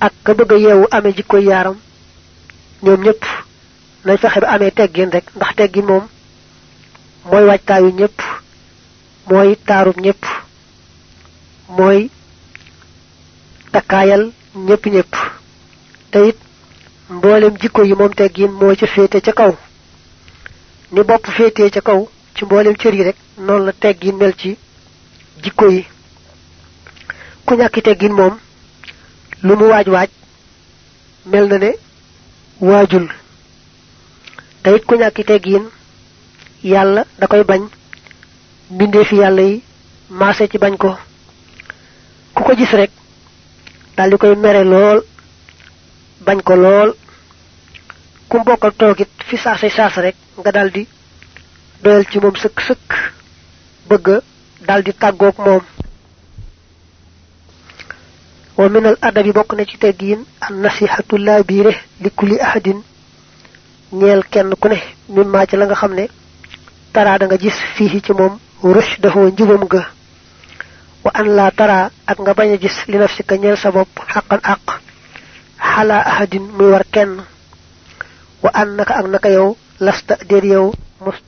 ak 0.00 0.12
ka 0.24 0.34
bëgg 0.34 0.52
yeewu 0.64 0.86
ame 0.90 1.12
jikkoy 1.16 1.44
yaaram 1.44 1.76
ñoom 2.82 3.00
ñépp 3.04 3.22
nañ 4.04 4.16
fexe 4.18 4.40
ba 4.40 4.48
amee 4.54 4.70
teggin 4.70 5.10
rek 5.10 5.26
ndax 5.36 5.54
teggin 5.56 5.86
moom 5.86 6.04
mooy 7.30 7.44
waajtaayu 7.48 7.90
ñépp 7.98 8.18
mooy 9.30 9.56
taarub 9.66 9.96
ñépp 10.00 10.22
mooy 11.68 12.10
takkaayal 13.72 14.32
ñépp 14.66 14.84
ñépp 14.94 15.12
te 16.10 16.18
it 16.28 16.36
mboolem 17.10 17.54
jikko 17.60 17.82
yi 17.84 17.94
moom 17.94 18.12
teggin 18.14 18.50
moo 18.58 18.74
ca 18.76 18.86
féete 18.86 19.20
ca 19.20 19.32
kaw. 19.32 19.52
Ni 20.92 21.02
bopp 21.02 21.26
féetee 21.36 21.70
ca 21.74 21.80
kaw 21.80 22.00
ci 22.34 22.44
mboolem 22.44 22.76
cër 22.80 22.94
rek 23.06 23.16
noonu 23.38 23.64
la 23.66 23.72
teggin 23.72 24.16
mel 24.16 24.34
ci 24.40 24.56
jikko 25.42 25.66
yi. 25.74 25.82
Ku 27.46 27.54
ñàkki 27.54 27.80
teggin 27.82 28.12
moom 28.18 28.34
lu 29.42 29.56
mu 29.56 29.66
mel 31.30 31.46
na 31.48 31.58
ne 31.58 31.70
waajul. 32.60 33.06
Te 34.62 34.68
it 34.76 34.84
ku 34.86 34.94
ñàkki 34.94 35.24
teggin 35.24 35.64
yàlla 36.62 37.04
da 37.18 37.26
koy 37.26 37.42
bañ. 37.44 37.62
Mbindee 38.70 39.04
fi 39.04 39.16
yàlla 39.16 39.42
yi 39.42 39.62
ci 40.50 40.58
bañ 40.58 40.76
ko 40.76 40.96
ku 42.34 42.42
ko 42.42 42.52
gis 42.56 42.72
rek 42.72 42.90
dal 43.96 44.10
di 44.10 44.16
koy 44.16 44.34
mere 44.36 44.64
lool 44.64 44.98
bañ 46.24 46.42
ko 46.42 46.54
lool. 46.56 46.90
Ku 48.28 48.38
bokkal 48.44 48.72
toogit 48.76 49.08
fi 49.28 49.36
saasay 49.36 49.70
saas 49.70 49.94
rek 49.96 50.16
nga 50.40 50.50
dal 50.52 50.70
di 50.70 50.86
doyal 51.82 52.04
ci 52.10 52.18
moom 52.18 52.34
sëkk 52.36 52.60
sëkk 52.60 52.88
bëgg 53.88 54.06
dal 54.66 54.82
di 54.82 54.92
tàggoog 54.92 55.36
moom. 55.38 55.62
Wa 58.56 58.68
min 58.68 58.86
al 58.86 58.96
adabi 59.00 59.32
bokk 59.32 59.52
na 59.54 59.64
ci 59.64 59.76
teggiin 59.78 60.24
an 60.40 60.54
nasihatu 60.62 61.16
laa 61.18 61.42
biire 61.42 61.72
li 62.00 62.10
kulli 62.10 62.38
ahadin 62.40 62.80
ñeel 63.92 64.22
kenn 64.30 64.54
ku 64.60 64.68
ne 64.68 64.78
mimmaa 65.08 65.46
ci 65.46 65.56
la 65.56 65.66
nga 65.66 65.74
xam 65.74 65.94
ne 65.94 66.08
tara 66.92 67.18
da 67.18 67.26
nga 67.26 67.36
gis 67.36 67.54
fii 67.74 68.00
ci 68.02 68.12
moom 68.12 68.38
rush 68.62 68.98
dafa 69.00 69.18
njubam 69.20 69.64
ga 69.68 69.82
wa 71.04 71.10
an 71.14 71.28
laa 71.36 71.50
tara 71.50 71.90
ak 72.06 72.18
nga 72.20 72.32
bañ 72.34 72.50
a 72.54 72.56
gis 72.62 72.76
li 72.90 72.96
nafsika 72.98 73.36
ñeel 73.36 73.56
sa 73.56 73.70
bopp 73.70 73.92
xaqan 74.12 74.40
àq 74.52 74.64
xalaa 75.72 76.02
ahadin 76.10 76.44
muy 76.56 76.70
war 76.72 76.84
kenn 76.94 77.12
wa 78.42 78.50
an 78.60 78.68
naka 78.76 78.94
ak 79.00 79.06
naka 79.12 79.28
yow 79.36 79.56
lasta 79.80 80.14
déet 80.28 80.44
yow 80.44 80.66
mus 81.04 81.18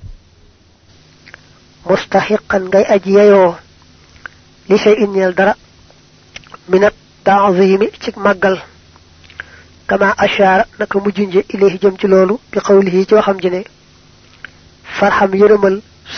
mustaxiqan 1.89 2.62
ngay 2.69 2.85
aji 2.95 3.11
yeyoo 3.19 3.55
li 4.69 4.77
shay 4.79 4.95
in 5.03 5.12
ñeel 5.12 5.35
dara 5.35 5.55
minat 6.69 6.95
taazimi 7.25 7.89
ci 8.01 8.11
màggal 8.17 8.57
kama 9.89 10.15
ashaara 10.25 10.65
naka 10.79 10.99
mu 10.99 11.11
junje 11.17 11.41
ilayhi 11.55 11.79
jëm 11.83 11.97
ci 12.01 12.07
loolu 12.07 12.35
bi 12.51 12.59
xawlihi 12.67 13.07
ci 13.09 13.15
waxam 13.15 13.39
ji 13.43 13.51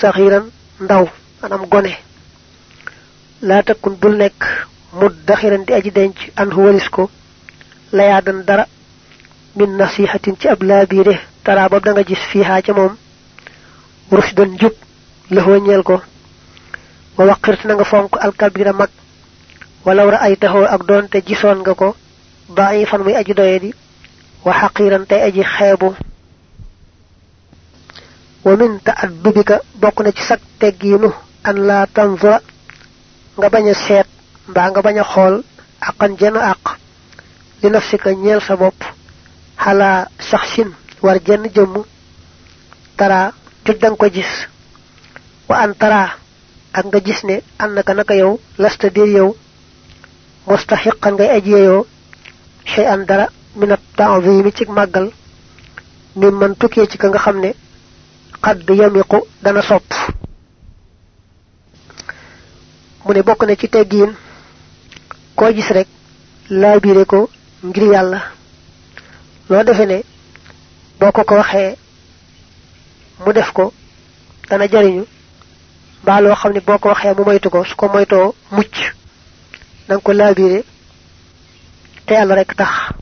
saxiran 0.00 0.44
ndaw 0.80 1.04
maanaam 1.40 1.64
gone 1.72 1.92
laa 3.42 3.62
takkun 3.62 3.94
bul 4.00 4.16
nekk 4.16 4.40
mud 4.92 5.14
daxiran 5.26 5.64
di 5.66 5.72
aji 5.74 5.90
denc 5.90 6.16
an 6.36 6.50
hu 6.52 6.60
walis 6.64 6.88
ko 6.88 7.10
layaadan 7.92 8.44
dara 8.46 8.66
min 9.56 9.76
nasihatin 9.76 10.36
ci 10.40 10.48
ab 10.48 10.62
laabiire 10.62 11.14
tara 11.44 11.68
boobu 11.68 11.84
da 11.84 11.92
nga 11.92 12.02
gis 12.04 12.22
fiihaa 12.30 12.62
ca 12.62 12.72
moom 12.72 12.96
rusdan 14.10 14.50
njub 14.54 14.74
lëxoo 15.30 15.58
ñeel 15.60 15.82
ko. 15.82 16.00
Wa 17.16 17.24
waqirt 17.26 17.64
nga 17.64 17.84
fonk 17.84 18.16
alkabira 18.20 18.72
mag 18.72 18.88
walaw 19.84 20.08
ra 20.10 20.18
ay 20.26 20.36
taxoo 20.36 20.64
ak 20.64 20.82
doonte 20.88 21.18
gisoon 21.26 21.58
nga 21.60 21.74
ko 21.74 21.96
bàyyi 22.48 22.86
fan 22.86 23.02
muy 23.02 23.14
aji 23.16 23.34
doye 23.34 23.58
di 23.60 23.74
wa 24.44 24.52
xaqiiran 24.60 25.04
tey 25.06 25.22
aji 25.22 25.42
xeebu. 25.44 25.94
Wa 28.44 28.56
min 28.56 28.78
ta'addubika 28.84 29.60
bokk 29.80 30.00
na 30.00 30.12
ci 30.12 30.22
sag 30.22 30.40
teggiinu 30.58 31.10
an 31.44 31.56
laa 31.68 31.86
tanzura 31.86 32.40
nga 33.38 33.48
bañ 33.54 33.66
a 33.70 33.74
seet 33.74 34.08
mbaa 34.50 34.68
nga 34.70 34.82
bañ 34.86 34.96
a 34.98 35.04
xool 35.12 35.34
aqan 35.88 36.12
jenn 36.20 36.36
àq 36.52 36.62
li 37.62 37.68
nafsika 37.70 38.10
ñeel 38.12 38.40
sa 38.46 38.54
bopp 38.56 38.78
xalaa 39.64 40.08
saxsin 40.30 40.70
war 41.04 41.18
jenn 41.26 41.44
jëmm 41.54 41.74
tara 42.98 43.20
joj 43.64 43.78
danga 43.82 43.96
ko 44.00 44.06
gis. 44.16 44.32
Wa 45.48 45.56
an 45.64 45.72
tara 45.80 46.02
ak 46.72 46.84
nga 46.86 47.00
gis 47.06 47.20
ne 47.24 47.36
an 47.58 47.70
naka 47.74 48.14
yow 48.14 48.32
lasta 48.62 48.90
dir 48.90 49.08
yow 49.16 49.30
mustaxiqan 50.46 51.14
ngay 51.14 51.30
aji 51.36 51.50
yeyoo 51.50 51.86
shay 52.72 52.86
an 52.86 53.04
dara 53.08 53.26
minat 53.58 53.80
ta'zimi 53.96 54.52
ci 54.56 54.64
màggal 54.68 55.06
mi 56.18 56.30
man 56.30 56.54
tukkee 56.60 56.86
ci 56.90 56.98
ka 56.98 57.08
nga 57.08 57.18
xam 57.18 57.38
ne 57.40 57.50
xadd 58.44 58.68
yamiqu 58.80 59.18
dana 59.42 59.62
sopp 59.62 59.88
mu 63.04 63.12
ne 63.12 63.22
bokk 63.22 63.42
na 63.44 63.56
ci 63.56 63.68
teggiin 63.68 64.12
koo 65.36 65.52
gis 65.52 65.70
rek 65.70 65.88
laabire 66.50 67.04
ko 67.04 67.30
ngir 67.64 67.92
yàlla. 67.92 68.20
Loo 69.48 69.64
defe 69.64 69.86
ne 69.86 70.02
boo 71.00 71.12
ko 71.12 71.24
ko 71.24 71.34
waxee 71.34 71.76
mu 73.24 73.32
def 73.32 73.52
ko 73.52 73.72
dana 74.48 74.66
jariñu. 74.66 75.04
Ba 76.04 76.20
lo 76.20 76.34
xamni 76.34 76.60
boko 76.60 76.88
waxe 76.88 77.14
mu 77.16 77.24
moytu 77.24 77.50
ko 77.50 77.64
su 77.64 77.74
ko 77.76 77.88
moyto 77.88 78.34
mucc. 78.52 78.76
Nang 79.88 80.00
ko 80.00 80.12
labiré 80.12 80.64
té 82.06 82.14
yalla 82.14 82.34
rek 82.34 82.54
tax. 82.56 82.94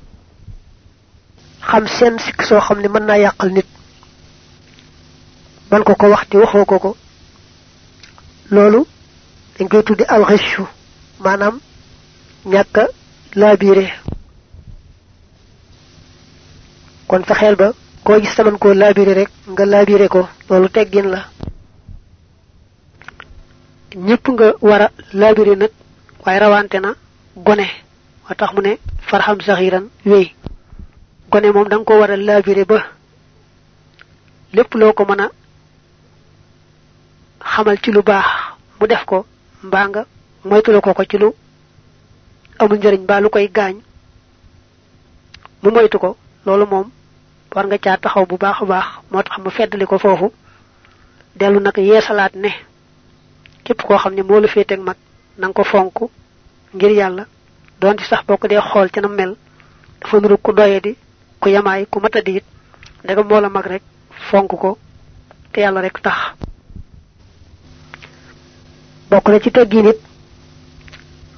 Xam 1.61 1.87
sen 1.87 2.19
sik 2.19 2.43
so 2.43 2.61
xamni 2.61 2.89
mën 2.89 3.05
na 3.07 3.19
yaqal 3.19 3.53
nit. 3.53 3.67
Man 5.71 5.85
ko 5.85 5.95
ko 5.95 6.07
waxti 6.09 6.37
waxo 6.37 6.65
ko 6.65 6.79
ko. 6.79 6.97
Lolu 8.51 8.87
dañ 9.59 9.69
koy 9.69 9.83
tuddi 9.85 10.05
al 10.09 10.25
ghishu 10.25 10.63
manam 11.25 11.61
ñaka 12.45 12.83
labiré 13.35 13.87
kon 17.09 17.23
fexel 17.25 17.57
ba 17.57 17.73
ko 18.05 18.21
gis 18.21 18.35
taman 18.37 18.59
ko 18.59 18.75
labiré 18.75 19.13
rek 19.15 19.31
nga 19.53 19.65
labiré 19.65 20.09
ko 20.09 20.29
lolu 20.49 20.69
teggin 20.69 21.09
la. 21.15 21.21
Ñepp 24.07 24.25
nga 24.29 24.47
wara 24.61 24.91
labiré 25.13 25.57
nak 25.57 25.73
way 26.25 26.39
rawante 26.39 26.79
na 26.81 26.91
gone. 27.37 27.67
Wa 28.29 28.53
mu 28.55 28.61
ne 28.63 28.73
farham 29.09 29.41
sahiran 29.41 29.87
wey 30.05 30.35
gone 31.31 31.49
mom 31.55 31.69
dang 31.69 31.85
ko 31.85 31.93
wara 32.01 32.17
labiré 32.17 32.65
ba 32.65 32.79
mëna 34.55 35.31
xamal 37.53 37.79
ci 37.83 37.91
lu 37.91 38.03
mu 38.81 38.87
def 38.87 39.05
ko 39.07 39.25
mbaa 39.69 39.87
nga 39.89 40.03
moytu 40.49 40.71
ko 40.81 40.91
ko 40.95 41.05
ci 41.11 41.17
lu 41.19 41.29
amul 42.59 42.79
njëriñ 42.79 43.03
ba 43.09 43.21
lu 43.21 43.29
koy 43.31 43.49
gaañ. 43.57 43.77
Mu 45.63 45.71
moytu 45.75 45.99
ko 45.99 46.11
loolu 46.47 46.67
moom 46.73 46.87
war 47.55 47.67
nga 47.67 47.79
caa 47.85 47.97
taxaw 48.03 48.25
bu 48.31 48.37
baax 48.43 48.59
baax 48.71 48.87
moo 49.11 49.23
tax 49.27 49.37
mu 49.43 49.51
feddali 49.57 49.87
ko 49.91 49.97
foofu 49.99 50.29
dellu 51.39 51.59
ne 52.43 52.51
képp 53.65 53.81
koo 53.87 53.97
xam 54.03 54.15
ne 54.15 54.23
moo 54.23 54.41
la 54.41 54.49
féeteeg 54.55 54.81
mag 54.89 54.97
nang 55.41 55.53
ko 55.57 55.63
fonk 55.65 55.97
ngir 56.75 56.91
yàlla 57.01 57.25
doon 57.81 57.99
ci 57.99 58.05
sax 58.11 58.23
ca 58.95 59.01
na 59.01 59.09
mel 59.09 59.33
dafa 60.01 60.21
nuru 60.21 60.37
ku 60.45 60.53
doye 60.53 60.81
di 60.81 60.93
ku 61.41 61.49
yamaay 61.49 61.87
ku 61.91 61.99
mata 62.01 62.21
diit 62.21 62.45
daga 63.07 63.23
moo 63.23 63.41
la 63.41 63.49
rek 63.73 63.83
ko 64.63 64.79
te 65.53 65.61
rek 65.81 65.97
tax 66.03 66.19
bokk 69.11 69.29
na 69.29 69.41
ci 69.41 69.51
teggi 69.51 69.83
nit 69.83 69.99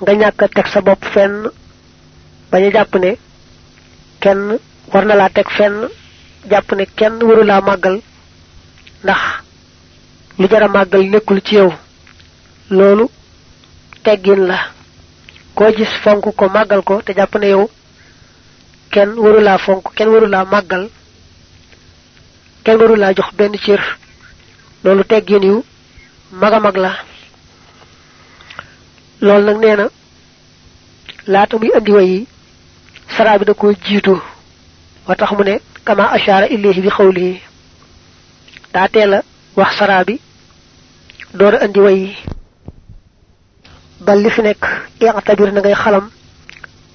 nga 0.01 0.13
ñàkk 0.15 0.41
teg 0.55 0.67
sa 0.73 0.81
bopp 0.81 1.05
fenn 1.13 1.51
bañ 2.51 2.65
a 2.67 2.71
jàpp 2.71 2.95
ne 2.97 3.11
kenn 4.21 4.59
war 4.93 5.05
na 5.05 5.15
laa 5.15 5.29
teg 5.29 5.49
fenn 5.57 5.89
jàpp 6.51 6.73
ne 6.73 6.85
kenn 6.97 7.23
waru 7.23 7.43
laa 7.45 7.61
màggal 7.61 8.01
ndax 9.05 9.21
lu 10.39 10.47
jara 10.51 10.69
màggal 10.69 11.03
nekkul 11.11 11.41
ci 11.43 11.55
yow. 11.57 11.73
Loolu 12.71 13.09
teggin 14.05 14.47
la. 14.47 14.59
Koo 15.55 15.73
gis 15.77 15.93
fonk 16.03 16.25
ko 16.37 16.49
màggal 16.49 16.83
ko 16.83 17.03
te 17.03 17.13
jàpp 17.15 17.35
ne 17.39 17.47
yow 17.49 17.69
kenn 18.91 19.11
waru 19.19 19.41
laa 19.41 19.59
fonk 19.59 19.85
kenn 19.97 20.09
waru 20.09 20.27
laa 20.27 20.45
màggal 20.45 20.89
kenn 22.65 22.79
waru 22.81 22.95
laa 22.97 23.13
jox 23.17 23.31
benn 23.37 23.59
cër. 23.59 23.83
Loolu 24.85 25.05
teggin 25.05 25.43
yu 25.43 25.65
maga 26.33 26.61
mag 26.61 26.77
la 26.77 26.93
lool 29.21 29.43
nak 29.45 29.57
neena 29.59 29.87
laata 31.27 31.59
muy 31.59 31.71
andi 31.77 31.93
wayi 31.93 32.27
sara 33.17 33.39
bi 33.39 33.45
da 33.45 33.55
ko 33.55 33.73
jitu 33.73 34.15
wa 35.07 35.15
mu 35.39 35.45
ne 35.45 35.61
kama 35.85 36.05
ashara 36.17 36.47
ilayhi 36.49 36.81
bi 36.81 36.91
khawlihi 36.91 37.41
da 38.73 38.89
tela 38.89 39.23
wax 39.57 39.71
sara 39.79 40.05
bi 40.05 40.21
door 41.35 41.55
andi 41.65 41.81
wayi 41.81 42.17
bal 44.01 44.19
li 44.23 44.31
fi 44.31 44.43
nek 44.43 44.61
i'tabir 45.01 45.53
na 45.53 45.61
ngay 45.61 45.75
xalam 45.75 46.11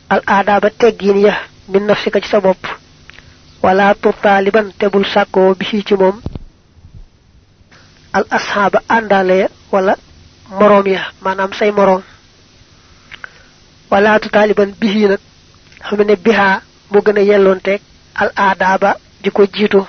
al 0.10 0.22
adaba 0.28 0.70
teggin 0.70 1.18
ya 1.26 1.34
min 1.68 1.84
nafsika 1.88 2.22
ci 2.22 2.30
sa 2.30 2.40
bop 2.40 2.58
wala 3.64 3.96
tu 4.02 4.10
taliban 4.24 4.72
tebul 4.80 5.06
sako 5.06 5.56
bi 5.60 5.66
ci 5.66 5.96
al 8.14 8.26
ashaba 8.30 8.80
andale 8.90 9.50
wala 9.72 9.96
morom 10.60 10.88
ya 10.88 11.02
manam 11.22 11.52
say 11.54 11.72
wala 13.94 14.20
taliban 14.20 14.72
bihi 14.82 15.06
nak 15.12 15.22
xamne 15.88 16.16
biha 16.26 16.62
mo 16.92 17.00
gëna 17.06 17.22
yellonté 17.30 17.74
al 18.22 18.30
adaba 18.36 18.98
diko 19.24 19.46
jitu 19.56 19.82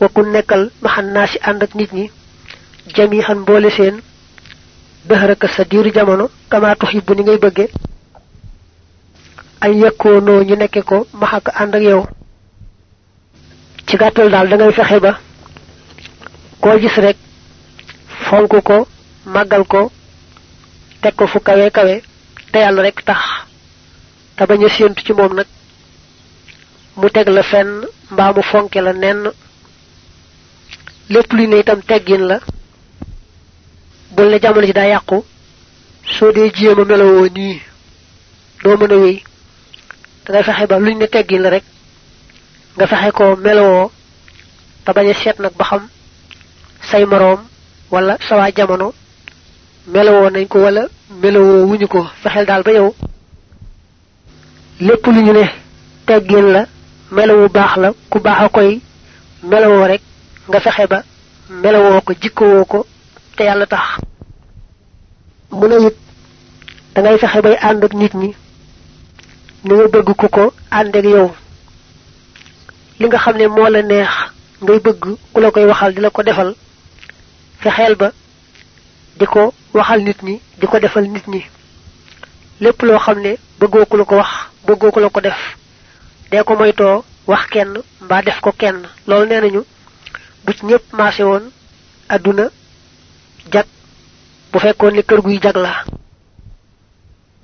wa 0.00 0.08
kun 0.14 0.28
nekkal 0.34 0.62
mahan 0.82 1.16
and 1.48 1.62
ak 1.62 1.74
nit 1.74 1.92
ñi 1.92 2.10
jamihan 2.94 3.44
boole 3.46 3.70
seen 3.70 3.96
dëhraka 5.08 5.46
sa 5.48 5.62
diiru 5.64 5.90
jamono 5.94 6.26
kama 6.50 6.74
tuhibbu 6.74 7.14
ni 7.14 7.22
ngay 7.22 7.38
bëgge 7.38 7.66
ay 9.60 9.72
yakkono 9.82 10.42
ñu 10.42 10.56
nekke 10.56 10.82
ko 10.82 11.06
mahaka 11.20 11.52
and 11.62 11.74
ak 11.74 11.82
yow. 11.82 12.02
Ci 13.86 13.96
gàttal 13.96 14.30
daal 14.30 14.48
da 14.48 14.56
ngay 14.56 14.72
fexe 14.72 14.98
ba 15.00 15.12
koo 16.60 16.78
gis 16.80 16.96
rek 17.04 17.16
fonk 18.26 18.52
ko 18.68 18.86
màggal 19.26 19.64
ko 19.72 19.90
teg 21.02 21.14
ko 21.14 21.26
fu 21.26 21.38
kawe 21.40 21.70
kawe 21.70 22.02
te 22.52 22.58
yàlla 22.58 22.82
rek 22.82 23.02
tax 23.04 23.22
te 24.36 24.42
bañ 24.46 24.64
a 24.64 24.68
séentu 24.68 25.02
ci 25.04 25.12
moom 25.12 25.34
nag 25.34 25.46
mu 26.96 27.08
teg 27.10 27.28
la 27.28 27.42
fenn 27.42 27.70
mbaa 28.10 28.32
mu 28.32 28.42
fonke 28.42 28.80
la 28.80 28.92
nenn. 28.92 29.30
lépp 31.08 31.32
lu 31.32 31.46
ne 31.46 31.56
itam 31.60 31.80
teggin 31.82 32.22
la. 32.30 32.38
bul 34.14 34.28
ne 34.30 34.38
jamono 34.40 34.66
ci 34.66 34.72
daa 34.72 34.86
yàqu. 34.92 35.24
soo 36.18 36.32
dee 36.32 36.50
jéem 36.54 36.78
a 36.80 36.84
melowoo 36.84 37.28
nii 37.28 37.60
doo 38.62 38.76
mën 38.76 38.92
a 38.92 38.96
wéy. 38.96 39.22
da 40.24 40.32
ngay 40.32 40.44
fexe 40.44 40.66
ba 40.66 40.78
luñ 40.78 40.98
ne 40.98 41.06
teggin 41.06 41.42
la 41.42 41.50
rek 41.50 41.64
nga 42.76 42.86
fexe 42.86 43.10
ko 43.12 43.36
melowoo 43.36 43.90
te 44.84 44.92
bañ 44.92 45.08
a 45.10 45.14
seet 45.14 45.38
nag 45.38 45.52
ba 45.56 45.64
xam 45.64 45.88
say 46.90 47.04
moroom 47.06 47.40
wala 47.90 48.16
sawa 48.28 48.50
jamono 48.56 48.92
melowoo 49.86 50.30
nañ 50.30 50.46
ko 50.48 50.58
wala 50.62 50.82
melowoo 51.22 51.66
wuñu 51.66 51.86
ko 51.88 52.06
fexel 52.22 52.46
daal 52.46 52.62
ba 52.62 52.72
yow 52.72 52.94
lépp 54.80 55.06
lu 55.06 55.22
ñu 55.22 55.32
ne 55.32 55.44
teggin 56.06 56.46
la 56.52 56.66
melowu 57.10 57.48
baax 57.48 57.76
la 57.76 57.92
ku 58.10 58.18
baax 58.20 58.40
a 58.44 58.48
koy 58.48 58.80
melowoo 59.42 59.86
rek 59.86 60.02
nga 60.48 60.60
fexe 60.60 60.86
ba 60.86 61.02
melowoo 61.50 62.00
ko 62.00 62.12
jikkowoo 62.20 62.64
ko 62.64 62.86
te 63.36 63.44
yàlla 63.44 63.66
tax. 63.66 64.00
Mu 65.50 65.66
ne 65.68 65.86
it 65.88 65.96
dangay 66.94 67.18
fexe 67.18 67.42
bay 67.42 67.56
ànd 67.60 67.84
ak 67.84 67.94
nit 67.94 68.14
ñi 68.14 68.34
ni 69.64 69.74
nga 69.74 69.88
bëgg 69.88 70.14
ku 70.16 70.28
ko 70.28 70.52
ànd 70.70 70.96
ak 70.96 71.04
yow. 71.04 71.30
Li 72.98 73.06
nga 73.06 73.18
xam 73.18 73.36
ne 73.36 73.46
moo 73.48 73.68
la 73.68 73.82
neex 73.82 74.08
ngay 74.62 74.78
bëgg 74.80 75.02
ku 75.32 75.40
la 75.40 75.50
koy 75.50 75.64
waxal 75.64 75.94
di 75.94 76.00
la 76.00 76.10
ko 76.10 76.22
defal 76.22 76.54
fexeel 77.60 77.94
ba 77.96 78.12
di 79.18 79.26
ko 79.26 79.52
waxal 79.74 80.00
nit 80.02 80.22
ñi 80.22 80.40
di 80.58 80.66
ko 80.66 80.78
defal 80.78 81.04
nit 81.08 81.26
ñi. 81.28 81.42
Lépp 82.60 82.82
loo 82.82 82.98
xam 82.98 83.18
ne 83.20 83.36
bëggoo 83.58 83.96
la 83.96 84.04
ko 84.04 84.16
wax 84.16 84.30
bëggoo 84.66 85.00
la 85.00 85.08
ko 85.10 85.20
def. 85.20 85.38
Dee 86.30 86.42
ko 86.44 86.54
moytoo 86.56 87.04
wax 87.26 87.46
kenn 87.52 87.72
mbaa 88.00 88.22
def 88.22 88.40
ko 88.40 88.52
kenn. 88.52 88.86
Loolu 89.06 89.26
nee 89.28 89.40
nañu 89.40 89.62
bu 90.44 90.52
ci 90.52 90.66
ñëpp 90.66 90.92
maase 90.92 91.22
woon 91.22 91.50
àdduna 92.08 92.44
jag 93.52 93.66
bu 94.52 94.58
fekkoon 94.58 94.92
ni 94.94 95.02
kër 95.02 95.20
guy 95.20 95.38
jag 95.42 95.56
la. 95.56 95.84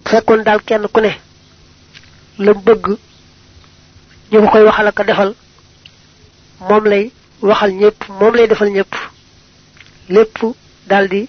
Fekkoon 0.07 0.43
daal 0.45 0.61
kenn 0.65 0.87
ku 0.93 1.01
ne 1.01 1.11
la 2.39 2.53
bëgg 2.55 2.87
ñu 4.33 4.41
ko 4.41 4.49
koy 4.53 4.63
waxal 4.65 4.87
ak 4.89 5.07
defal 5.07 5.35
moom 6.61 6.85
lay 6.85 7.11
waxal 7.43 7.73
ñépp 7.73 8.09
moom 8.21 8.35
lay 8.35 8.47
defal 8.49 8.71
ñëpp 8.71 8.93
lépp 10.09 10.37
daldi 10.87 11.29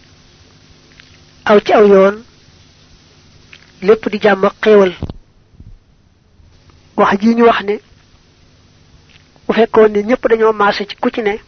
aw 1.50 1.58
ci 1.66 1.72
aw 1.74 1.86
yoon 1.86 2.16
lépp 3.82 4.10
di 4.12 4.20
jàmm 4.22 4.50
xéewal. 4.62 4.94
Wax 6.98 7.20
ji 7.22 7.36
ñu 7.36 7.44
wax 7.46 7.62
ne 7.64 7.76
bu 9.48 9.54
fekkoon 9.54 9.90
ne 9.92 10.00
ñëpp 10.04 10.28
dañoo 10.30 10.54
maase 10.54 10.86
ci 10.88 10.96
ku 10.96 11.10
ci 11.10 11.22
ne 11.22 11.40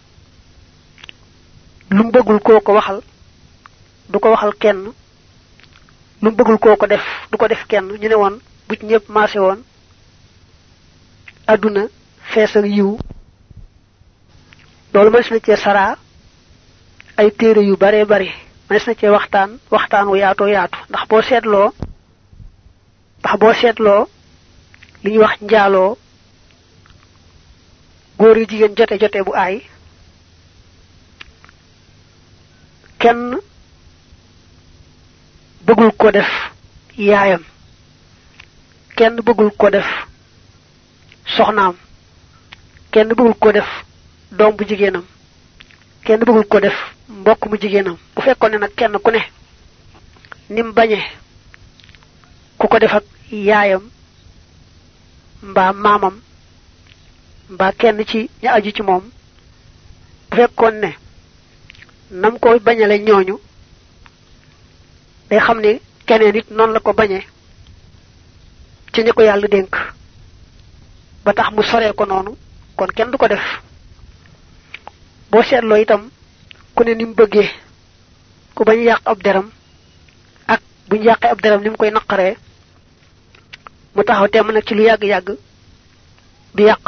lu 1.90 2.04
bëggul 2.12 2.40
koo 2.40 2.60
ko 2.62 2.74
waxal 2.74 3.02
du 4.10 4.20
ko 4.20 4.30
waxal 4.32 4.54
kenn. 4.60 4.92
Lu 6.22 6.32
bëggul 6.32 6.58
koo 6.60 6.76
ko 6.78 6.88
def 6.88 7.04
du 7.32 7.38
ko 7.38 7.48
def 7.48 7.66
kenn. 7.68 7.86
Ñu 8.00 8.08
ne 8.10 8.16
woon 8.16 8.40
bu 8.68 8.76
ci 8.76 8.86
ñëpp 8.86 9.10
maase 9.10 9.38
woon 9.40 9.62
aduna 11.48 11.84
fees 12.34 12.56
ak 12.56 12.66
yiw. 12.66 12.98
Loolu 14.94 15.10
mënees 15.12 15.32
na 15.32 15.40
cee 15.40 15.56
sara 15.58 15.98
ay 17.18 17.32
téere 17.32 17.62
yu 17.62 17.76
bare 17.78 18.06
bare 18.06 18.30
mënees 18.72 18.88
na 18.88 18.94
cee 18.96 19.10
waxtaan 19.12 19.60
waxtaan 19.70 20.08
wu 20.08 20.16
yaatoo 20.16 20.48
yaatu. 20.48 20.78
Ndax 20.90 21.04
boo 21.10 21.22
seetloo 21.22 21.68
ndax 23.20 23.36
boo 23.42 23.54
seetloo 23.62 24.02
li 25.04 25.10
ñuy 25.12 25.24
wax 25.24 25.36
njaaloo 25.42 25.98
góor 28.20 28.38
yu 28.40 28.46
jigéen 28.50 28.76
jote 28.78 28.96
jote 29.02 29.24
bu 29.26 29.34
aay 29.36 29.56
kenn 33.02 33.22
bëggul 35.66 35.92
ko 35.98 36.12
def 36.12 36.30
yaayam. 36.98 37.44
Kenn 38.96 39.16
bëggul 39.26 39.52
ko 39.58 39.70
def 39.70 39.88
soxnaam. 41.36 41.76
Kenn 42.92 43.10
bëggul 43.18 43.36
ko 43.40 43.52
def 43.52 43.70
doom 44.32 44.56
bu 44.56 44.64
jigéenam. 44.70 45.06
Kenn 46.06 46.20
bëggul 46.24 46.46
ko 46.48 46.60
def 46.60 46.78
mbokk 47.10 47.46
mu 47.50 47.58
jigéenam 47.62 47.98
bu 48.22 48.26
fekkoon 48.26 48.52
ne 48.52 48.58
nag 48.58 48.72
kenn 48.78 48.98
ku 49.04 49.12
ne 49.12 49.20
nim 50.50 50.72
bañe 50.74 51.00
ku 52.58 52.68
ko 52.68 52.78
def 52.80 52.94
ak 52.94 53.04
yaayam 53.32 53.84
mbaa 55.44 55.74
maamam 55.74 56.16
mbaa 57.50 57.72
kenn 57.80 58.06
ci 58.10 58.30
ña 58.44 58.52
aju 58.54 58.72
ci 58.76 58.82
moom 58.84 59.04
bu 60.30 60.70
ne 60.72 60.90
nam 62.12 62.38
ko 62.40 62.60
bañale 62.60 63.00
ñooñu 63.00 63.36
day 65.30 65.40
xam 65.40 65.60
ne 65.62 65.80
keneen 66.06 66.36
it 66.36 66.52
noonu 66.52 66.74
la 66.74 66.80
ko 66.80 66.94
bañee 66.94 67.26
ci 68.94 69.02
ñi 69.04 69.12
ko 69.14 69.22
yàlla 69.24 69.48
ba 71.26 71.34
tax 71.34 71.50
mu 71.56 71.64
soree 71.64 71.94
ko 71.94 72.06
noonu 72.06 72.38
kon 72.78 72.88
kenn 72.96 73.12
du 73.12 73.18
ko 73.18 73.28
def 73.28 73.44
boo 75.32 75.44
seetloo 75.44 75.78
itam 75.82 76.10
ku 76.76 76.84
ne 76.84 76.94
ni 76.96 77.06
bëggee 77.06 77.50
ku 78.56 78.64
bañ 78.64 78.80
yàq 78.84 79.02
ab 79.06 79.22
deram 79.24 79.50
ak 80.48 80.62
buñ 80.90 81.02
yàqee 81.04 81.30
ab 81.32 81.42
deram 81.42 81.62
ni 81.62 81.70
mu 81.70 81.78
koy 81.78 81.92
naqaree 81.92 82.36
mu 83.96 84.04
taxaw 84.04 84.28
temm 84.28 84.52
nag 84.52 84.64
ci 84.68 84.74
lu 84.76 84.84
yàgg-yàgg 84.84 85.38
yàq 86.58 86.80